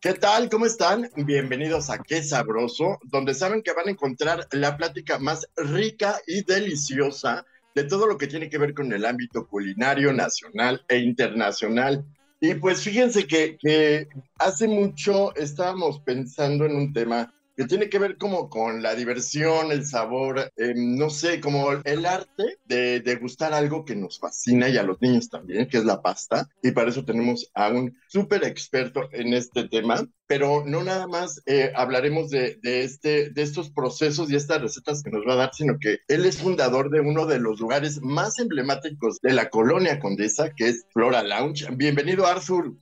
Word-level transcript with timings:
¿Qué 0.00 0.14
tal? 0.14 0.48
¿Cómo 0.48 0.66
están? 0.66 1.10
Bienvenidos 1.14 1.90
a 1.90 1.98
Qué 1.98 2.22
Sabroso, 2.22 2.98
donde 3.04 3.34
saben 3.34 3.62
que 3.62 3.72
van 3.72 3.86
a 3.86 3.90
encontrar 3.90 4.48
la 4.50 4.76
plática 4.76 5.18
más 5.18 5.46
rica 5.56 6.18
y 6.26 6.42
deliciosa 6.42 7.44
de 7.74 7.84
todo 7.84 8.06
lo 8.06 8.18
que 8.18 8.26
tiene 8.26 8.48
que 8.48 8.58
ver 8.58 8.74
con 8.74 8.92
el 8.92 9.04
ámbito 9.04 9.46
culinario 9.46 10.12
nacional 10.12 10.84
e 10.88 10.98
internacional. 10.98 12.04
Y 12.40 12.54
pues 12.54 12.82
fíjense 12.82 13.26
que, 13.26 14.08
hace 14.38 14.66
mucho 14.66 15.34
estábamos 15.36 16.00
pensando 16.00 16.64
en 16.64 16.74
un 16.74 16.92
tema 16.92 17.32
que 17.60 17.66
tiene 17.66 17.90
que 17.90 17.98
ver 17.98 18.16
como 18.16 18.48
con 18.48 18.82
la 18.82 18.94
diversión, 18.94 19.70
el 19.70 19.84
sabor, 19.84 20.50
eh, 20.56 20.72
no 20.74 21.10
sé, 21.10 21.42
como 21.42 21.72
el 21.72 22.06
arte 22.06 22.58
de 22.64 23.00
degustar 23.00 23.52
algo 23.52 23.84
que 23.84 23.94
nos 23.94 24.18
fascina 24.18 24.70
y 24.70 24.78
a 24.78 24.82
los 24.82 24.98
niños 25.02 25.28
también, 25.28 25.68
que 25.68 25.76
es 25.76 25.84
la 25.84 26.00
pasta. 26.00 26.48
Y 26.62 26.70
para 26.70 26.88
eso 26.88 27.04
tenemos 27.04 27.50
a 27.52 27.68
un 27.68 27.94
súper 28.08 28.44
experto 28.44 29.10
en 29.12 29.34
este 29.34 29.68
tema. 29.68 30.08
Pero 30.26 30.64
no 30.64 30.82
nada 30.82 31.06
más 31.06 31.42
eh, 31.44 31.70
hablaremos 31.76 32.30
de, 32.30 32.58
de, 32.62 32.82
este, 32.82 33.28
de 33.28 33.42
estos 33.42 33.68
procesos 33.68 34.30
y 34.30 34.36
estas 34.36 34.62
recetas 34.62 35.02
que 35.02 35.10
nos 35.10 35.26
va 35.28 35.34
a 35.34 35.36
dar, 35.36 35.50
sino 35.52 35.76
que 35.78 35.98
él 36.08 36.24
es 36.24 36.38
fundador 36.38 36.88
de 36.88 37.00
uno 37.00 37.26
de 37.26 37.40
los 37.40 37.60
lugares 37.60 38.00
más 38.00 38.38
emblemáticos 38.38 39.18
de 39.20 39.34
la 39.34 39.50
colonia 39.50 40.00
condesa, 40.00 40.54
que 40.54 40.70
es 40.70 40.86
Flora 40.94 41.22
Lounge. 41.22 41.68
Bienvenido, 41.76 42.26
Arthur. 42.26 42.74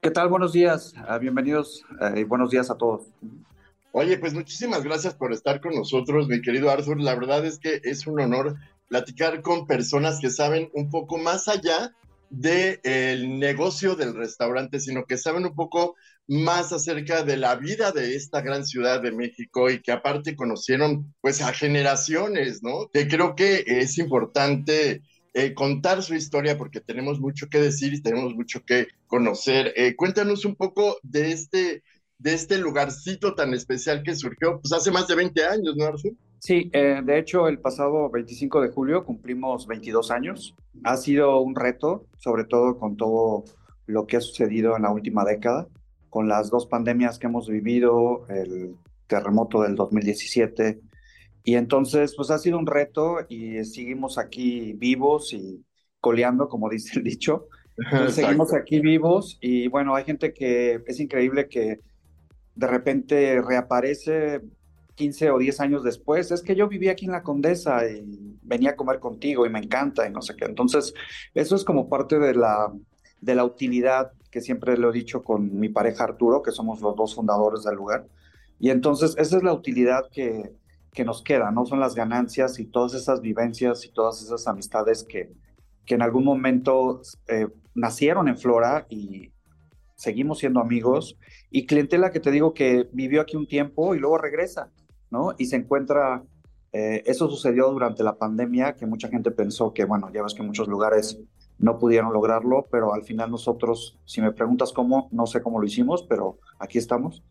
¿Qué 0.00 0.12
tal? 0.12 0.28
Buenos 0.28 0.52
días. 0.52 0.94
Uh, 0.96 1.18
bienvenidos 1.18 1.84
uh, 2.00 2.16
y 2.16 2.22
buenos 2.22 2.50
días 2.50 2.70
a 2.70 2.76
todos. 2.76 3.02
Oye, 3.92 4.18
pues 4.18 4.34
muchísimas 4.34 4.84
gracias 4.84 5.14
por 5.14 5.32
estar 5.32 5.60
con 5.60 5.74
nosotros, 5.74 6.28
mi 6.28 6.40
querido 6.40 6.70
Arthur. 6.70 7.00
La 7.00 7.16
verdad 7.16 7.44
es 7.44 7.58
que 7.58 7.80
es 7.82 8.06
un 8.06 8.20
honor 8.20 8.56
platicar 8.88 9.42
con 9.42 9.66
personas 9.66 10.20
que 10.20 10.30
saben 10.30 10.70
un 10.74 10.90
poco 10.90 11.18
más 11.18 11.48
allá 11.48 11.92
del 12.30 12.80
de 12.82 13.26
negocio 13.26 13.96
del 13.96 14.14
restaurante, 14.14 14.78
sino 14.78 15.04
que 15.04 15.18
saben 15.18 15.44
un 15.44 15.56
poco 15.56 15.96
más 16.28 16.72
acerca 16.72 17.24
de 17.24 17.36
la 17.36 17.56
vida 17.56 17.90
de 17.90 18.14
esta 18.14 18.40
gran 18.40 18.64
ciudad 18.64 19.02
de 19.02 19.10
México 19.10 19.68
y 19.68 19.82
que 19.82 19.90
aparte 19.90 20.36
conocieron 20.36 21.12
pues 21.20 21.42
a 21.42 21.52
generaciones, 21.52 22.62
¿no? 22.62 22.88
Que 22.92 23.08
creo 23.08 23.34
que 23.34 23.64
es 23.66 23.98
importante 23.98 25.02
eh, 25.34 25.54
contar 25.54 26.04
su 26.04 26.14
historia 26.14 26.56
porque 26.56 26.80
tenemos 26.80 27.18
mucho 27.18 27.48
que 27.48 27.58
decir 27.58 27.92
y 27.94 28.02
tenemos 28.02 28.36
mucho 28.36 28.64
que 28.64 28.86
conocer. 29.08 29.72
Eh, 29.74 29.96
cuéntanos 29.96 30.44
un 30.44 30.54
poco 30.54 30.98
de 31.02 31.32
este 31.32 31.82
de 32.20 32.34
este 32.34 32.58
lugarcito 32.58 33.34
tan 33.34 33.54
especial 33.54 34.02
que 34.02 34.14
surgió 34.14 34.60
pues 34.60 34.72
hace 34.72 34.90
más 34.90 35.08
de 35.08 35.16
20 35.16 35.42
años, 35.44 35.74
¿no, 35.76 35.86
Arthur? 35.86 36.12
Sí, 36.38 36.70
eh, 36.72 37.00
de 37.02 37.18
hecho 37.18 37.48
el 37.48 37.58
pasado 37.58 38.10
25 38.10 38.60
de 38.60 38.68
julio 38.68 39.04
cumplimos 39.04 39.66
22 39.66 40.10
años. 40.10 40.54
Ha 40.84 40.96
sido 40.98 41.40
un 41.40 41.54
reto, 41.54 42.06
sobre 42.18 42.44
todo 42.44 42.78
con 42.78 42.96
todo 42.96 43.44
lo 43.86 44.06
que 44.06 44.18
ha 44.18 44.20
sucedido 44.20 44.76
en 44.76 44.82
la 44.82 44.92
última 44.92 45.24
década, 45.24 45.66
con 46.10 46.28
las 46.28 46.50
dos 46.50 46.66
pandemias 46.66 47.18
que 47.18 47.26
hemos 47.26 47.48
vivido, 47.48 48.26
el 48.28 48.76
terremoto 49.06 49.62
del 49.62 49.74
2017. 49.74 50.78
Y 51.44 51.54
entonces, 51.54 52.14
pues 52.14 52.30
ha 52.30 52.38
sido 52.38 52.58
un 52.58 52.66
reto 52.66 53.18
y 53.30 53.64
seguimos 53.64 54.18
aquí 54.18 54.74
vivos 54.74 55.32
y 55.32 55.64
coleando, 56.00 56.48
como 56.48 56.68
dice 56.68 56.98
el 56.98 57.04
dicho. 57.04 57.46
Entonces, 57.78 58.14
seguimos 58.14 58.52
aquí 58.52 58.80
vivos 58.80 59.38
y 59.40 59.68
bueno, 59.68 59.94
hay 59.94 60.04
gente 60.04 60.34
que 60.34 60.82
es 60.86 61.00
increíble 61.00 61.48
que 61.48 61.80
de 62.54 62.66
repente 62.66 63.40
reaparece 63.40 64.42
15 64.94 65.30
o 65.30 65.38
10 65.38 65.60
años 65.60 65.84
después, 65.84 66.30
es 66.30 66.42
que 66.42 66.54
yo 66.54 66.68
vivía 66.68 66.92
aquí 66.92 67.06
en 67.06 67.12
la 67.12 67.22
Condesa 67.22 67.88
y 67.88 68.38
venía 68.42 68.70
a 68.70 68.76
comer 68.76 69.00
contigo 69.00 69.46
y 69.46 69.48
me 69.48 69.58
encanta 69.58 70.06
y 70.06 70.12
no 70.12 70.20
sé 70.20 70.36
qué. 70.36 70.44
Entonces, 70.44 70.92
eso 71.34 71.56
es 71.56 71.64
como 71.64 71.88
parte 71.88 72.18
de 72.18 72.34
la, 72.34 72.72
de 73.20 73.34
la 73.34 73.44
utilidad 73.44 74.12
que 74.30 74.40
siempre 74.40 74.76
lo 74.76 74.90
he 74.90 74.92
dicho 74.92 75.24
con 75.24 75.58
mi 75.58 75.68
pareja 75.68 76.04
Arturo, 76.04 76.42
que 76.42 76.50
somos 76.50 76.80
los 76.80 76.94
dos 76.96 77.14
fundadores 77.14 77.64
del 77.64 77.76
lugar. 77.76 78.06
Y 78.58 78.70
entonces, 78.70 79.14
esa 79.18 79.38
es 79.38 79.42
la 79.42 79.54
utilidad 79.54 80.10
que, 80.12 80.52
que 80.92 81.04
nos 81.04 81.22
queda, 81.22 81.50
¿no? 81.50 81.64
Son 81.66 81.80
las 81.80 81.94
ganancias 81.94 82.58
y 82.58 82.66
todas 82.66 82.94
esas 82.94 83.20
vivencias 83.20 83.84
y 83.84 83.92
todas 83.92 84.22
esas 84.22 84.46
amistades 84.46 85.02
que, 85.02 85.32
que 85.86 85.94
en 85.94 86.02
algún 86.02 86.24
momento 86.24 87.00
eh, 87.26 87.48
nacieron 87.74 88.28
en 88.28 88.36
Flora 88.36 88.86
y, 88.88 89.32
seguimos 90.00 90.38
siendo 90.38 90.60
amigos, 90.60 91.18
y 91.50 91.66
clientela 91.66 92.10
que 92.10 92.20
te 92.20 92.30
digo 92.30 92.54
que 92.54 92.88
vivió 92.90 93.20
aquí 93.20 93.36
un 93.36 93.46
tiempo 93.46 93.94
y 93.94 93.98
luego 93.98 94.16
regresa, 94.16 94.70
¿no? 95.10 95.34
Y 95.36 95.44
se 95.44 95.56
encuentra, 95.56 96.24
eh, 96.72 97.02
eso 97.04 97.28
sucedió 97.28 97.70
durante 97.70 98.02
la 98.02 98.16
pandemia, 98.16 98.76
que 98.76 98.86
mucha 98.86 99.08
gente 99.08 99.30
pensó 99.30 99.74
que, 99.74 99.84
bueno, 99.84 100.10
ya 100.10 100.22
ves 100.22 100.32
que 100.32 100.42
muchos 100.42 100.68
lugares 100.68 101.20
no 101.58 101.78
pudieron 101.78 102.14
lograrlo, 102.14 102.66
pero 102.70 102.94
al 102.94 103.02
final 103.02 103.30
nosotros, 103.30 103.98
si 104.06 104.22
me 104.22 104.32
preguntas 104.32 104.72
cómo, 104.72 105.10
no 105.12 105.26
sé 105.26 105.42
cómo 105.42 105.60
lo 105.60 105.66
hicimos, 105.66 106.02
pero 106.08 106.38
aquí 106.58 106.78
estamos, 106.78 107.22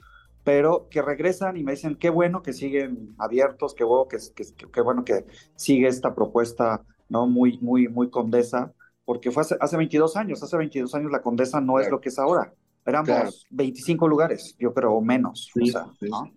pero 0.44 0.90
que 0.92 1.02
regresan 1.02 1.58
y 1.58 1.64
me 1.64 1.72
dicen, 1.72 1.96
qué 1.96 2.12
bueno 2.12 2.44
que 2.44 2.54
siguen 2.54 3.16
abiertos, 3.18 3.74
qué 3.74 3.84
bueno 3.84 4.08
que, 4.08 4.18
que, 4.36 4.44
que 4.72 4.82
bueno 4.82 5.04
que 5.04 5.26
sigue 5.56 5.88
esta 5.88 6.14
propuesta, 6.14 6.84
¿no? 7.10 7.26
Muy, 7.26 7.58
muy, 7.62 7.88
muy 7.88 8.12
condesa, 8.12 8.72
porque 9.10 9.32
fue 9.32 9.42
hace, 9.42 9.58
hace 9.60 9.76
22 9.76 10.16
años, 10.18 10.44
hace 10.44 10.56
22 10.56 10.94
años 10.94 11.12
la 11.12 11.24
Condesa 11.24 11.60
no 11.60 11.80
es 11.80 11.90
lo 11.90 12.00
que 12.00 12.10
es 12.10 12.20
ahora. 12.20 12.54
Éramos 12.86 13.08
claro. 13.08 13.30
25 13.52 14.08
lugares, 14.08 14.56
yo 14.60 14.74
creo, 14.74 14.94
o 14.94 15.02
menos. 15.02 15.50
Sí, 15.54 15.70
o 15.70 15.72
sea, 15.72 15.86
sí. 16.00 16.08
¿no? 16.10 16.32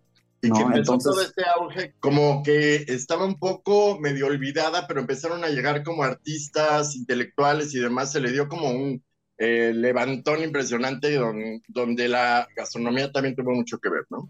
Y 0.44 0.48
No, 0.48 0.56
que 0.56 0.62
empezó 0.62 0.78
entonces- 0.94 1.12
todo 1.12 1.22
este 1.22 1.42
auge, 1.56 1.94
como 2.00 2.42
que 2.42 2.76
estaba 2.88 3.24
un 3.24 3.38
poco 3.38 3.98
medio 4.00 4.26
olvidada, 4.26 4.86
pero 4.88 5.00
empezaron 5.00 5.44
a 5.44 5.48
llegar 5.48 5.84
como 5.84 6.02
artistas, 6.02 6.96
intelectuales 6.96 7.74
y 7.74 7.78
demás, 7.78 8.10
se 8.12 8.20
le 8.20 8.32
dio 8.32 8.48
como 8.48 8.70
un 8.70 9.02
eh, 9.38 9.72
levantón 9.74 10.42
impresionante 10.42 11.14
donde, 11.16 11.62
donde 11.66 12.06
la 12.08 12.46
gastronomía 12.56 13.10
también 13.10 13.34
tuvo 13.34 13.52
mucho 13.52 13.78
que 13.78 13.88
ver, 13.88 14.04
¿no? 14.10 14.28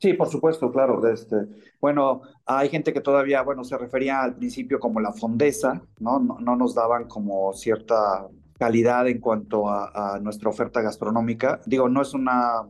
Sí, 0.00 0.12
por 0.14 0.28
supuesto, 0.28 0.70
claro. 0.70 1.00
de 1.00 1.14
Este, 1.14 1.36
bueno, 1.80 2.22
hay 2.44 2.68
gente 2.68 2.92
que 2.92 3.00
todavía, 3.00 3.40
bueno, 3.42 3.64
se 3.64 3.78
refería 3.78 4.22
al 4.22 4.34
principio 4.36 4.78
como 4.80 5.00
la 5.00 5.12
fondesa, 5.12 5.80
¿no? 5.98 6.18
No, 6.18 6.38
no 6.40 6.56
nos 6.56 6.74
daban 6.74 7.04
como 7.08 7.52
cierta 7.54 8.26
calidad 8.58 9.08
en 9.08 9.20
cuanto 9.20 9.68
a, 9.68 10.14
a 10.14 10.20
nuestra 10.20 10.48
oferta 10.50 10.80
gastronómica. 10.80 11.60
Digo, 11.66 11.88
no 11.88 12.02
es 12.02 12.14
una, 12.14 12.62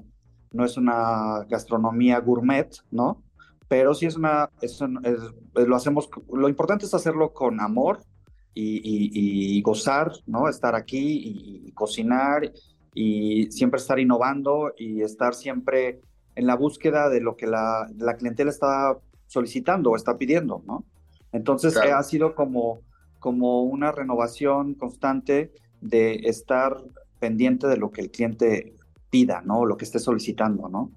no 0.53 0.65
es 0.65 0.77
una 0.77 1.45
gastronomía 1.49 2.19
gourmet, 2.21 2.69
¿no? 2.91 3.23
Pero 3.69 3.95
sí 3.95 4.07
es 4.07 4.17
una, 4.17 4.51
es 4.61 4.81
lo 5.55 5.77
hacemos, 5.77 6.09
lo 6.33 6.49
importante 6.49 6.85
es 6.87 6.95
hacerlo 6.95 7.33
con 7.33 7.61
amor 7.61 8.01
y, 8.53 8.77
y- 8.77 9.57
y 9.59 9.63
gozar, 9.63 10.13
¿no? 10.27 10.49
Estar 10.49 10.75
aquí 10.75 10.99
y, 10.99 11.69
y 11.69 11.73
cocinar 11.73 12.53
y 12.95 13.51
siempre 13.51 13.81
estar 13.81 13.99
innovando 13.99 14.73
y 14.79 15.03
estar 15.03 15.35
siempre 15.35 16.01
en 16.37 16.47
la 16.47 16.55
búsqueda 16.57 17.09
de 17.09 17.21
lo 17.21 17.37
que 17.37 17.47
la, 17.47 17.89
la 17.97 18.17
clientela 18.17 18.51
está 18.51 18.97
solicitando 19.27 19.91
o 19.91 19.97
está 19.97 20.17
pidiendo, 20.19 20.63
¿no? 20.67 20.85
Entonces 21.33 21.75
Claro. 21.75 21.97
ha 21.97 22.03
sido 22.05 22.35
como, 22.37 22.81
como 23.19 23.63
una 23.65 23.91
renovación 23.91 24.75
constante 24.75 25.51
de 25.85 26.15
estar 26.25 26.83
pendiente 27.21 27.67
de 27.67 27.77
lo 27.77 27.91
que 27.91 28.01
el 28.01 28.11
cliente 28.11 28.75
pida, 29.11 29.43
¿no? 29.45 29.65
Lo 29.67 29.77
que 29.77 29.85
esté 29.85 29.99
solicitando, 29.99 30.69
¿no? 30.69 30.91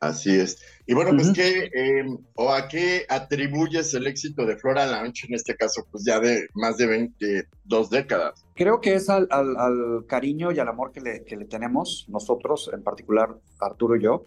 Así 0.00 0.38
es. 0.38 0.58
Y 0.86 0.94
bueno, 0.94 1.10
pues. 1.16 1.32
¿qué, 1.32 1.70
eh, 1.74 2.04
o 2.34 2.52
a 2.52 2.68
qué 2.68 3.06
atribuyes 3.08 3.92
el 3.94 4.06
éxito 4.06 4.44
de 4.44 4.56
Flora 4.56 4.86
Lounge, 4.86 5.26
en 5.26 5.34
este 5.34 5.56
caso, 5.56 5.86
pues 5.90 6.04
ya 6.04 6.20
de 6.20 6.46
más 6.54 6.76
de 6.76 6.86
22 6.86 7.90
décadas? 7.90 8.46
Creo 8.54 8.80
que 8.80 8.94
es 8.94 9.08
al, 9.08 9.26
al- 9.30 9.56
al 9.56 10.04
cariño 10.06 10.52
y 10.52 10.58
al 10.58 10.68
amor 10.68 10.92
que 10.92 11.00
le, 11.00 11.24
que 11.24 11.36
le 11.36 11.46
tenemos 11.46 12.04
nosotros, 12.08 12.70
en 12.72 12.82
particular 12.82 13.36
Arturo 13.58 13.96
y 13.96 14.02
yo. 14.02 14.26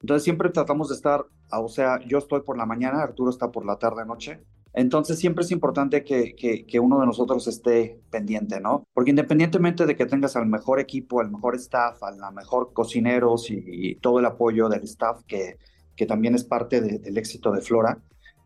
Entonces 0.00 0.24
siempre 0.24 0.48
tratamos 0.48 0.88
de 0.88 0.94
estar, 0.94 1.26
o 1.52 1.68
sea, 1.68 2.00
yo 2.06 2.16
estoy 2.18 2.40
por 2.40 2.56
la 2.56 2.64
mañana, 2.64 3.02
Arturo 3.02 3.30
está 3.30 3.50
por 3.50 3.66
la 3.66 3.76
tarde 3.78 4.06
noche. 4.06 4.40
Entonces 4.72 5.18
siempre 5.18 5.44
es 5.44 5.50
importante 5.50 6.04
que, 6.04 6.34
que, 6.36 6.64
que 6.66 6.80
uno 6.80 7.00
de 7.00 7.06
nosotros 7.06 7.46
esté 7.48 8.00
pendiente, 8.10 8.60
¿no? 8.60 8.84
Porque 8.94 9.10
independientemente 9.10 9.84
de 9.86 9.96
que 9.96 10.06
tengas 10.06 10.36
al 10.36 10.46
mejor 10.46 10.78
equipo, 10.80 11.20
al 11.20 11.30
mejor 11.30 11.56
staff, 11.56 12.02
a 12.02 12.12
la 12.12 12.30
mejor 12.30 12.72
cocineros 12.72 13.50
y, 13.50 13.62
y 13.66 13.94
todo 13.96 14.20
el 14.20 14.26
apoyo 14.26 14.68
del 14.68 14.84
staff, 14.84 15.22
que, 15.26 15.56
que 15.96 16.06
también 16.06 16.34
es 16.34 16.44
parte 16.44 16.80
de- 16.80 16.98
del 16.98 17.18
éxito 17.18 17.50
de 17.52 17.60
Flora, 17.62 18.02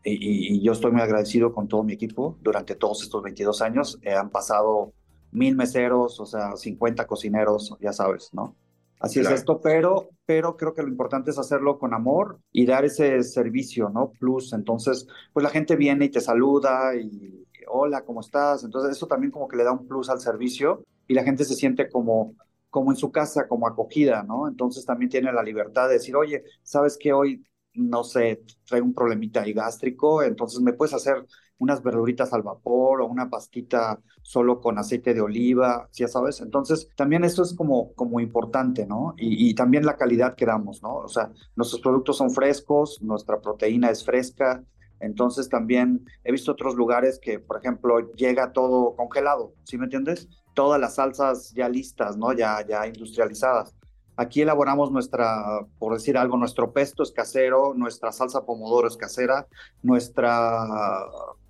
y 0.07 0.61
yo 0.61 0.71
estoy 0.73 0.91
muy 0.91 1.01
agradecido 1.01 1.51
con 1.53 1.67
todo 1.67 1.83
mi 1.83 1.93
equipo 1.93 2.37
durante 2.41 2.75
todos 2.75 3.01
estos 3.03 3.23
22 3.23 3.61
años. 3.63 3.97
Eh, 4.03 4.13
han 4.13 4.29
pasado 4.29 4.93
mil 5.31 5.55
meseros, 5.55 6.19
o 6.19 6.25
sea, 6.27 6.55
50 6.55 7.07
cocineros, 7.07 7.75
ya 7.81 7.91
sabes, 7.91 8.29
¿no? 8.33 8.55
Así 9.05 9.19
es 9.19 9.29
esto, 9.29 9.61
pero, 9.61 10.09
pero 10.25 10.57
creo 10.57 10.73
que 10.73 10.81
lo 10.81 10.87
importante 10.87 11.29
es 11.29 11.37
hacerlo 11.37 11.77
con 11.77 11.93
amor 11.93 12.39
y 12.51 12.65
dar 12.65 12.85
ese 12.85 13.21
servicio, 13.21 13.89
¿no? 13.89 14.11
Plus, 14.19 14.51
entonces, 14.53 15.07
pues 15.31 15.43
la 15.43 15.51
gente 15.51 15.75
viene 15.75 16.05
y 16.05 16.09
te 16.09 16.21
saluda 16.21 16.95
y 16.95 17.45
hola, 17.67 18.03
¿cómo 18.03 18.21
estás? 18.21 18.63
Entonces 18.63 18.97
eso 18.97 19.05
también 19.05 19.29
como 19.29 19.47
que 19.47 19.57
le 19.57 19.63
da 19.63 19.71
un 19.73 19.87
plus 19.87 20.09
al 20.09 20.19
servicio 20.19 20.83
y 21.07 21.13
la 21.13 21.23
gente 21.23 21.45
se 21.45 21.53
siente 21.53 21.87
como, 21.87 22.33
como 22.71 22.91
en 22.91 22.97
su 22.97 23.11
casa, 23.11 23.47
como 23.47 23.67
acogida, 23.67 24.23
¿no? 24.23 24.47
Entonces 24.47 24.85
también 24.85 25.09
tiene 25.09 25.31
la 25.31 25.43
libertad 25.43 25.87
de 25.87 25.93
decir, 25.93 26.15
oye, 26.15 26.43
¿sabes 26.63 26.97
que 26.97 27.13
hoy, 27.13 27.45
no 27.75 28.03
sé, 28.03 28.41
traigo 28.65 28.87
un 28.87 28.95
problemita 28.95 29.41
ahí 29.41 29.53
gástrico? 29.53 30.23
Entonces 30.23 30.61
me 30.61 30.73
puedes 30.73 30.95
hacer 30.95 31.23
unas 31.57 31.81
verduritas 31.81 32.33
al 32.33 32.43
vapor 32.43 33.01
o 33.01 33.07
una 33.07 33.29
pastita 33.29 33.99
solo 34.21 34.59
con 34.59 34.77
aceite 34.77 35.13
de 35.13 35.21
oliva, 35.21 35.89
ya 35.93 36.07
sabes. 36.07 36.41
Entonces, 36.41 36.89
también 36.95 37.23
eso 37.23 37.43
es 37.43 37.53
como, 37.53 37.93
como 37.93 38.19
importante, 38.19 38.85
¿no? 38.85 39.13
Y, 39.17 39.49
y, 39.49 39.55
también 39.55 39.85
la 39.85 39.95
calidad 39.97 40.35
que 40.35 40.45
damos, 40.45 40.81
¿no? 40.83 40.95
O 40.95 41.07
sea, 41.07 41.31
nuestros 41.55 41.81
productos 41.81 42.17
son 42.17 42.31
frescos, 42.31 43.01
nuestra 43.01 43.39
proteína 43.39 43.89
es 43.89 44.03
fresca. 44.03 44.63
Entonces, 44.99 45.49
también 45.49 46.05
he 46.23 46.31
visto 46.31 46.51
otros 46.51 46.75
lugares 46.75 47.19
que, 47.19 47.39
por 47.39 47.57
ejemplo, 47.57 48.11
llega 48.13 48.53
todo 48.53 48.95
congelado, 48.95 49.53
¿sí 49.63 49.77
me 49.77 49.85
entiendes? 49.85 50.27
Todas 50.53 50.79
las 50.79 50.95
salsas 50.95 51.53
ya 51.53 51.69
listas, 51.69 52.17
¿no? 52.17 52.33
Ya, 52.33 52.65
ya 52.67 52.87
industrializadas. 52.87 53.75
Aquí 54.17 54.41
elaboramos 54.41 54.91
nuestra, 54.91 55.65
por 55.77 55.93
decir 55.93 56.17
algo, 56.17 56.37
nuestro 56.37 56.71
pesto 56.71 57.03
es 57.03 57.11
casero, 57.11 57.73
nuestra 57.73 58.13
salsa 58.13 58.45
pomodoro 58.45 58.87
es 58.87 58.95
casera, 58.95 59.45
nuestra 59.83 60.65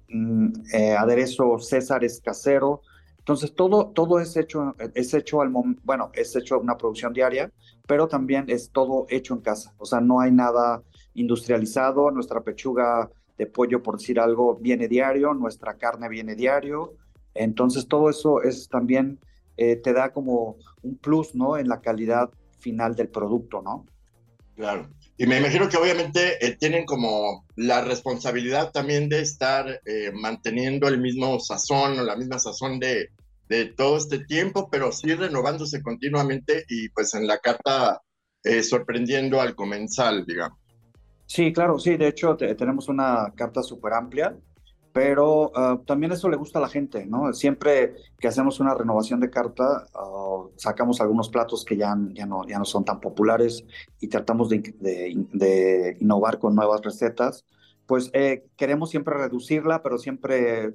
eh, 0.07 0.91
aderezo 0.93 1.57
César 1.59 2.03
es 2.03 2.21
casero. 2.21 2.81
Entonces, 3.19 3.55
todo, 3.55 3.87
todo 3.87 4.19
es 4.19 4.37
hecho, 4.37 4.75
es 4.93 5.13
hecho 5.13 5.41
al 5.41 5.51
bueno, 5.83 6.11
es 6.13 6.35
hecho 6.35 6.59
una 6.59 6.77
producción 6.77 7.11
diaria, 7.11 7.51
pero 7.87 8.07
también 8.07 8.45
es 8.49 8.69
todo 8.71 9.07
hecho 9.09 9.33
en 9.33 9.41
casa. 9.41 9.73
O 9.77 9.85
sea, 9.85 9.99
no 9.99 10.19
hay 10.19 10.31
nada 10.31 10.83
industrializado. 11.15 12.11
Nuestra 12.11 12.41
pechuga 12.41 13.09
de 13.37 13.47
pollo, 13.47 13.81
por 13.81 13.97
decir 13.97 14.19
algo, 14.19 14.55
viene 14.55 14.87
diario, 14.87 15.33
nuestra 15.33 15.75
carne 15.75 16.07
viene 16.07 16.35
diario. 16.35 16.93
Entonces, 17.33 17.87
todo 17.87 18.09
eso 18.09 18.41
es 18.43 18.69
también, 18.69 19.19
eh, 19.57 19.75
te 19.77 19.91
da 19.93 20.13
como 20.13 20.57
un 20.83 20.97
plus, 20.97 21.35
¿no? 21.35 21.57
En 21.57 21.67
la 21.67 21.81
calidad 21.81 22.29
final 22.59 22.95
del 22.95 23.09
producto, 23.09 23.61
¿no? 23.61 23.85
Claro. 24.55 24.87
Y 25.17 25.27
me 25.27 25.37
imagino 25.37 25.69
que 25.69 25.77
obviamente 25.77 26.45
eh, 26.45 26.57
tienen 26.57 26.85
como 26.85 27.45
la 27.55 27.81
responsabilidad 27.81 28.71
también 28.71 29.07
de 29.07 29.21
estar 29.21 29.81
eh, 29.85 30.11
manteniendo 30.13 30.89
el 30.89 30.99
mismo 30.99 31.39
sazón 31.39 31.97
o 31.97 32.03
la 32.03 32.17
misma 32.17 32.37
sazón 32.37 32.79
de, 32.79 33.11
de, 33.47 33.65
todo 33.65 33.97
este 33.97 34.25
tiempo, 34.25 34.69
pero 34.69 34.91
sí 34.91 35.13
renovándose 35.15 35.81
continuamente 35.81 36.65
y 36.67 36.89
pues 36.89 37.13
en 37.13 37.27
la 37.27 37.37
carta 37.37 38.01
eh, 38.43 38.61
sorprendiendo 38.61 39.39
al 39.39 39.55
comensal, 39.55 40.25
digamos. 40.25 40.59
Sí, 41.27 41.53
claro, 41.53 41.79
sí, 41.79 41.95
de 41.95 42.09
hecho 42.09 42.35
tenemos 42.35 42.89
una 42.89 43.33
carta 43.35 43.63
súper 43.63 43.93
amplia 43.93 44.35
pero 44.95 45.51
ah, 45.55 45.81
también 45.85 46.13
eso 46.13 46.29
le 46.29 46.37
gusta 46.37 46.59
a 46.59 46.61
la 46.61 46.69
gente, 46.69 47.05
¿no? 47.05 47.33
Siempre 47.33 47.95
que 48.17 48.29
hacemos 48.29 48.61
una 48.61 48.73
renovación 48.73 49.19
de 49.19 49.29
carta, 49.29 49.85
ah, 49.93 50.43
sacamos 50.55 51.01
algunos 51.01 51.27
platos 51.27 51.65
que 51.65 51.75
ya, 51.75 51.93
no, 51.95 52.47
ya 52.47 52.57
no 52.57 52.63
son 52.63 52.85
tan 52.85 53.01
populares 53.01 53.65
y 53.99 54.07
tratamos 54.07 54.47
de, 54.47 55.97
innovar 55.99 56.39
con 56.39 56.55
nuevas 56.55 56.79
recetas. 56.81 57.45
Pues 57.85 58.09
eh, 58.13 58.45
queremos 58.55 58.89
siempre 58.89 59.17
reducirla, 59.17 59.83
pero 59.83 59.97
siempre 59.97 60.73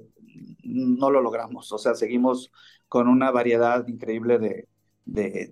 no 0.65 1.09
lo 1.09 1.19
logramos. 1.19 1.71
O 1.71 1.79
sea, 1.79 1.95
seguimos 1.95 2.51
con 2.87 3.07
una 3.07 3.31
variedad 3.31 3.87
increíble 3.87 4.37
de, 4.37 4.67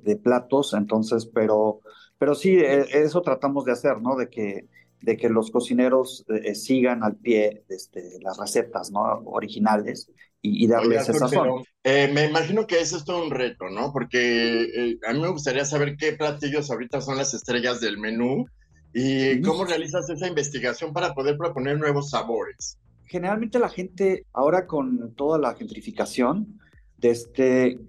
de 0.04 0.16
platos, 0.18 0.76
entonces, 0.76 1.26
pero, 1.26 1.80
pero 2.20 2.36
sí, 2.36 2.60
e, 2.60 2.82
eso 3.02 3.24
tratamos 3.24 3.66
de 3.66 3.72
hacer, 3.72 4.00
¿no? 4.00 4.16
De 4.16 4.30
que 4.30 4.68
de 5.02 5.18
que 5.18 5.30
los 5.30 5.52
cocineros 5.52 6.26
eh, 6.30 6.56
sigan 6.56 7.04
al 7.04 7.16
pie 7.16 7.64
este, 7.70 8.20
las 8.22 8.38
recetas 8.38 8.92
¿no? 8.92 9.02
originales 9.26 10.12
y, 10.42 10.68
darles 10.68 11.10
esa 11.10 11.28
sazón. 11.28 11.64
Eh, 11.84 12.10
me 12.14 12.26
imagino 12.26 12.66
que 12.66 12.80
ese 12.80 12.96
es 12.96 13.04
todo 13.04 13.24
un 13.24 13.32
reto, 13.32 13.70
¿no? 13.70 13.92
Porque 13.92 14.62
eh, 14.64 14.98
a 15.06 15.12
mí 15.12 15.20
me 15.20 15.28
gustaría 15.28 15.66
saber 15.66 15.98
qué 15.98 16.14
platillos 16.14 16.72
ahorita 16.72 17.02
son 17.02 17.18
las 17.18 17.34
estrellas 17.34 17.82
del 17.82 17.98
menú 17.98 18.46
y 18.94 19.42
cómo 19.42 19.66
realizas 19.66 20.10
esa 20.10 20.28
investigación 20.28 20.94
para 20.94 21.14
poder 21.14 21.38
proponer 21.38 21.78
nuevos 21.78 22.12
sabores. 22.12 22.78
Generalmente 23.06 23.60
la 23.60 23.68
gente, 23.68 24.26
ahora 24.32 24.66
con 24.66 25.14
toda 25.16 25.38
la 25.38 25.56
gentrificación, 25.56 26.60
desde 26.98 27.68
este, 27.68 27.80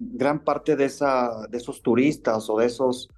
gran 0.00 0.42
parte 0.42 0.74
de, 0.74 0.86
esa, 0.86 1.46
de 1.48 1.58
esos 1.58 1.80
turistas 1.80 2.50
o 2.50 2.58
de 2.58 2.66
esos 2.66 3.08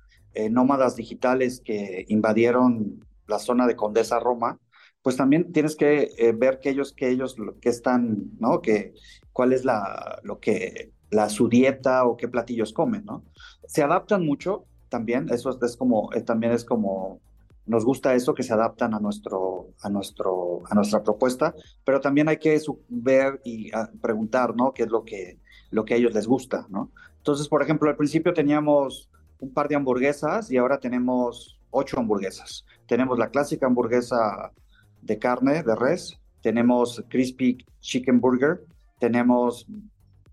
nómadas 0.51 0.97
digitales 0.97 1.61
que 1.63 2.07
invadieron 2.09 3.03
la 3.33 3.39
zona 3.39 3.67
de 3.67 3.77
Condesa 3.77 4.21
Roma, 4.21 4.59
pues 5.03 5.17
también 5.17 5.53
tienes 5.53 5.75
que 5.75 6.13
eh, 6.17 6.33
ver 6.33 6.61
que 6.61 6.71
ellos, 6.71 6.93
que 6.93 7.09
ellos, 7.09 7.37
que 7.61 7.69
están, 7.69 8.31
¿no? 8.39 8.63
Que 8.63 8.95
cuál 9.33 9.53
es 9.53 9.65
la, 9.65 10.21
lo 10.23 10.39
que, 10.39 10.93
la, 11.11 11.29
su 11.29 11.49
dieta 11.49 12.05
o 12.05 12.17
qué 12.17 12.29
platillos 12.29 12.73
comen, 12.73 13.05
¿no? 13.05 13.25
Se 13.67 13.83
adaptan 13.83 14.25
mucho 14.25 14.65
también, 14.89 15.29
eso 15.31 15.59
es, 15.61 15.77
como, 15.77 16.13
eh, 16.13 16.23
también 16.23 16.53
es 16.53 16.65
como, 16.65 17.21
nos 17.67 17.85
gusta 17.85 18.15
eso, 18.15 18.35
que 18.35 18.43
se 18.43 18.53
adaptan 18.53 18.95
a 18.95 19.01
nuestro, 19.01 19.69
a 19.83 19.89
nuestro, 19.89 20.63
a 20.71 20.75
nuestra 20.75 21.03
propuesta, 21.03 21.55
pero 21.85 22.01
también 22.01 22.29
hay 22.29 22.37
que 22.37 22.61
ver 22.89 23.41
y 23.45 23.73
ah, 23.75 23.91
preguntar, 24.01 24.55
¿no? 24.55 24.73
Qué 24.73 24.85
es 24.85 24.91
lo 24.91 25.05
que, 25.05 25.39
lo 25.71 25.85
que 25.85 25.95
a 25.95 25.97
ellos 25.97 26.15
les 26.15 26.27
gusta, 26.27 26.67
¿no? 26.69 26.91
Entonces, 27.17 27.49
por 27.49 27.63
ejemplo, 27.63 27.89
al 27.89 27.97
principio 27.97 28.33
teníamos 28.33 29.11
un 29.41 29.53
par 29.53 29.69
de 29.69 29.75
hamburguesas 29.75 30.51
y 30.51 30.57
ahora 30.57 30.79
tenemos 30.79 31.59
ocho 31.73 31.99
hamburguesas. 31.99 32.65
Tenemos 32.87 33.19
la 33.19 33.31
clásica 33.31 33.67
hamburguesa 33.67 34.53
de 35.01 35.19
carne, 35.19 35.65
de 35.65 35.75
res, 35.75 36.21
tenemos 36.43 37.03
crispy 37.09 37.59
chicken 37.81 38.21
burger, 38.21 38.65
tenemos 38.99 39.67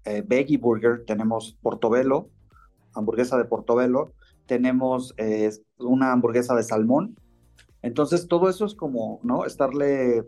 eh, 0.05 0.23
veggie 0.25 0.57
burger, 0.57 1.03
tenemos 1.05 1.57
portobello, 1.61 2.29
hamburguesa 2.93 3.37
de 3.37 3.45
portobello, 3.45 4.11
tenemos 4.45 5.13
eh, 5.17 5.51
una 5.77 6.11
hamburguesa 6.11 6.55
de 6.55 6.63
salmón. 6.63 7.15
Entonces, 7.81 8.27
todo 8.27 8.49
eso 8.49 8.65
es 8.65 8.75
como, 8.75 9.19
¿no? 9.23 9.45
Estarle 9.45 10.25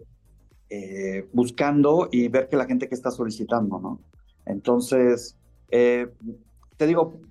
eh, 0.69 1.27
buscando 1.33 2.07
y 2.11 2.29
ver 2.29 2.47
que 2.47 2.55
la 2.55 2.65
gente 2.65 2.87
que 2.87 2.95
está 2.95 3.11
solicitando, 3.11 3.79
¿no? 3.79 3.99
Entonces, 4.45 5.37
te 5.69 6.87
digo, 6.87 7.21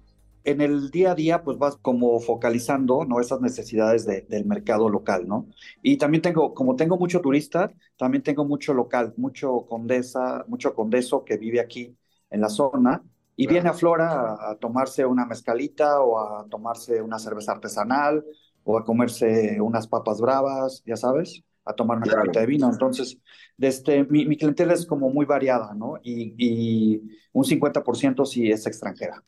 en 0.44 0.60
el 0.60 0.90
día 0.90 1.12
a 1.12 1.14
día, 1.14 1.42
pues 1.42 1.58
vas 1.58 1.76
como 1.76 2.18
focalizando, 2.20 3.04
¿no? 3.04 3.20
Esas 3.20 3.40
necesidades 3.40 4.06
del 4.06 4.44
mercado 4.44 4.88
local, 4.88 5.26
¿no? 5.28 5.46
Y 5.82 5.96
también 5.98 6.22
tengo, 6.22 6.54
como 6.54 6.76
tengo 6.76 6.96
mucho 6.96 7.20
turista, 7.20 7.72
también 7.96 8.22
tengo 8.22 8.44
mucho 8.44 8.74
local, 8.74 9.14
mucho 9.16 9.66
condesa, 9.68 10.44
mucho 10.48 10.74
condeso 10.74 11.24
que 11.24 11.36
vive 11.36 11.60
aquí 11.60 11.96
en 12.30 12.40
la 12.40 12.48
zona 12.48 13.02
y 13.36 13.46
viene 13.46 13.68
a 13.70 13.74
Flora 13.74 14.36
a, 14.50 14.56
tomarse 14.56 15.04
una 15.06 15.26
mezcalita 15.26 16.00
o 16.00 16.18
a 16.18 16.46
tomarse 16.48 17.00
una 17.00 17.18
cerveza 17.18 17.52
artesanal 17.52 18.24
o 18.64 18.78
a 18.78 18.84
comerse 18.84 19.60
unas 19.60 19.86
papas 19.86 20.20
bravas, 20.20 20.82
ya 20.84 20.96
sabes 20.96 21.42
a 21.70 21.74
tomar 21.74 21.98
una 21.98 22.12
copita 22.12 22.40
de 22.40 22.46
vino. 22.46 22.70
Entonces, 22.70 23.18
este, 23.58 24.04
mi, 24.04 24.26
mi, 24.26 24.36
clientela 24.36 24.74
es 24.74 24.86
como 24.86 25.10
muy 25.10 25.26
variada, 25.26 25.74
¿no? 25.74 25.98
Y, 26.02 26.34
y 26.36 27.02
un 27.32 27.44
50% 27.44 28.24
sí 28.26 28.50
es 28.50 28.66
extranjera. 28.66 29.22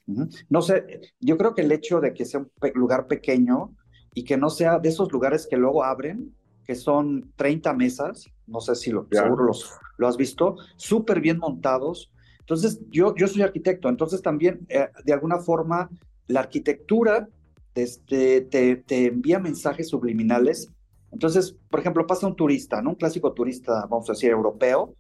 No 0.48 0.62
sé, 0.62 1.12
yo 1.20 1.36
creo 1.36 1.54
que 1.54 1.62
el 1.62 1.72
hecho 1.72 2.00
de 2.00 2.12
que 2.12 2.24
sea 2.24 2.40
un 2.40 2.50
lugar 2.74 3.06
pequeño 3.06 3.74
y 4.14 4.24
que 4.24 4.36
no 4.36 4.50
sea 4.50 4.78
de 4.78 4.88
esos 4.88 5.10
lugares 5.12 5.46
que 5.48 5.56
luego 5.56 5.84
abren, 5.84 6.34
que 6.64 6.74
son 6.74 7.32
30 7.36 7.72
mesas, 7.74 8.26
no 8.46 8.60
sé 8.60 8.74
si 8.74 8.90
lo, 8.90 9.06
seguro 9.10 9.44
los, 9.44 9.72
lo 9.96 10.08
has 10.08 10.16
visto, 10.16 10.56
súper 10.76 11.20
bien 11.20 11.38
montados. 11.38 12.12
Entonces, 12.40 12.80
yo, 12.90 13.14
yo 13.16 13.28
soy 13.28 13.42
arquitecto, 13.42 13.88
entonces 13.88 14.22
también, 14.22 14.66
eh, 14.68 14.88
de 15.04 15.12
alguna 15.12 15.38
forma, 15.38 15.88
la 16.26 16.40
arquitectura 16.40 17.28
este, 17.74 18.42
te, 18.42 18.76
te 18.76 19.06
envía 19.06 19.38
mensajes 19.38 19.88
subliminales 19.88 20.70
entonces, 21.12 21.56
por 21.70 21.80
ejemplo, 21.80 22.06
pasa 22.06 22.26
un 22.26 22.36
turista, 22.36 22.82
¿no? 22.82 22.90
Un 22.90 22.96
clásico 22.96 23.32
turista, 23.32 23.86
vamos 23.88 24.08
a 24.08 24.14
decir, 24.14 24.30
europeo, 24.30 24.94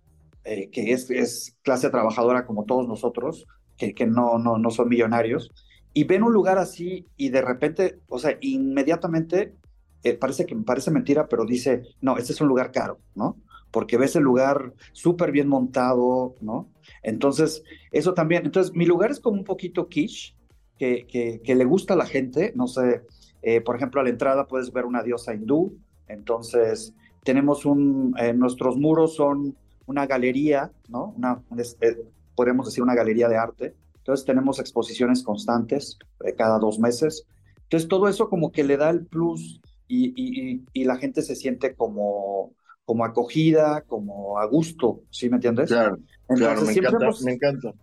eh, 0.44 0.68
que 0.70 0.92
es, 0.92 1.56
clase 1.62 1.90
trabajadora 1.90 2.46
como 2.46 2.64
todos 2.64 2.86
nosotros, 2.86 3.46
que, 3.76 4.06
no, 4.06 4.38
son 4.70 4.88
millonarios, 4.88 5.50
y 5.92 6.04
ven 6.04 6.22
un 6.22 6.32
lugar 6.32 6.58
así 6.58 7.08
y 7.16 7.30
de 7.30 7.42
repente, 7.42 7.98
o 8.08 8.18
sea, 8.18 8.38
inmediatamente, 8.40 9.56
eh, 10.04 10.14
parece 10.14 10.46
que 10.46 10.54
parece 10.56 10.92
mentira, 10.92 11.26
pero 11.26 11.44
dice, 11.44 11.82
no, 12.00 12.16
este 12.16 12.32
es 12.32 12.40
un 12.40 12.48
lugar 12.48 12.70
caro, 12.70 13.00
¿no? 13.16 13.36
Porque 13.72 13.96
ves 13.96 14.14
el 14.14 14.22
lugar 14.22 14.72
súper 14.92 15.32
bien 15.32 15.48
montado, 15.48 16.36
¿no? 16.40 16.70
Entonces, 17.02 17.64
eso 17.90 18.14
también, 18.14 18.44
entonces, 18.44 18.72
mi 18.74 18.86
lugar 18.86 19.10
es 19.10 19.18
como 19.18 19.38
un 19.38 19.44
poquito 19.44 19.88
quiche, 19.88 20.36
que 20.78 21.40
le 21.44 21.64
gusta 21.64 21.94
a 21.94 21.96
la 21.96 22.06
gente, 22.06 22.52
no 22.56 22.66
sé, 22.66 23.02
eh, 23.42 23.60
por 23.60 23.76
ejemplo, 23.76 24.00
a 24.00 24.04
la 24.04 24.10
entrada 24.10 24.46
puedes 24.46 24.72
ver 24.72 24.84
una 24.84 25.02
diosa 25.02 25.34
hindú, 25.34 25.76
entonces, 26.08 26.94
tenemos 27.24 27.64
un, 27.64 28.14
eh, 28.18 28.32
nuestros 28.32 28.76
muros 28.76 29.14
son 29.14 29.56
una 29.86 30.06
galería, 30.06 30.70
¿no? 30.88 31.14
Una, 31.16 31.42
eh, 31.80 31.96
podemos 32.34 32.66
decir, 32.66 32.82
una 32.82 32.94
galería 32.94 33.28
de 33.28 33.36
arte. 33.36 33.74
Entonces 33.98 34.26
tenemos 34.26 34.58
exposiciones 34.58 35.22
constantes 35.22 35.98
eh, 36.24 36.34
cada 36.34 36.58
dos 36.58 36.78
meses. 36.78 37.26
Entonces 37.62 37.88
todo 37.88 38.08
eso 38.08 38.28
como 38.28 38.50
que 38.50 38.64
le 38.64 38.76
da 38.76 38.90
el 38.90 39.06
plus 39.06 39.60
y, 39.88 40.12
y, 40.16 40.64
y, 40.72 40.84
la 40.84 40.96
gente 40.96 41.22
se 41.22 41.36
siente 41.36 41.74
como, 41.74 42.52
como 42.84 43.04
acogida, 43.04 43.82
como 43.82 44.38
a 44.38 44.46
gusto, 44.46 45.02
¿sí 45.10 45.28
me 45.28 45.36
entiendes? 45.36 45.68
Claro, 45.68 45.98
claro 46.28 46.62
me, 46.62 46.72
encanta, 46.72 47.10
me 47.24 47.32
encanta. 47.32 47.74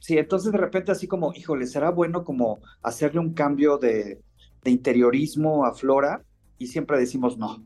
Sí, 0.00 0.18
entonces 0.18 0.52
de 0.52 0.58
repente 0.58 0.92
así 0.92 1.06
como, 1.06 1.32
híjole, 1.34 1.66
será 1.66 1.90
bueno 1.90 2.24
como 2.24 2.58
hacerle 2.82 3.20
un 3.20 3.32
cambio 3.32 3.78
de, 3.78 4.20
de 4.64 4.70
interiorismo 4.70 5.64
a 5.64 5.72
Flora 5.72 6.25
y 6.58 6.66
siempre 6.68 6.98
decimos 6.98 7.38
no, 7.38 7.64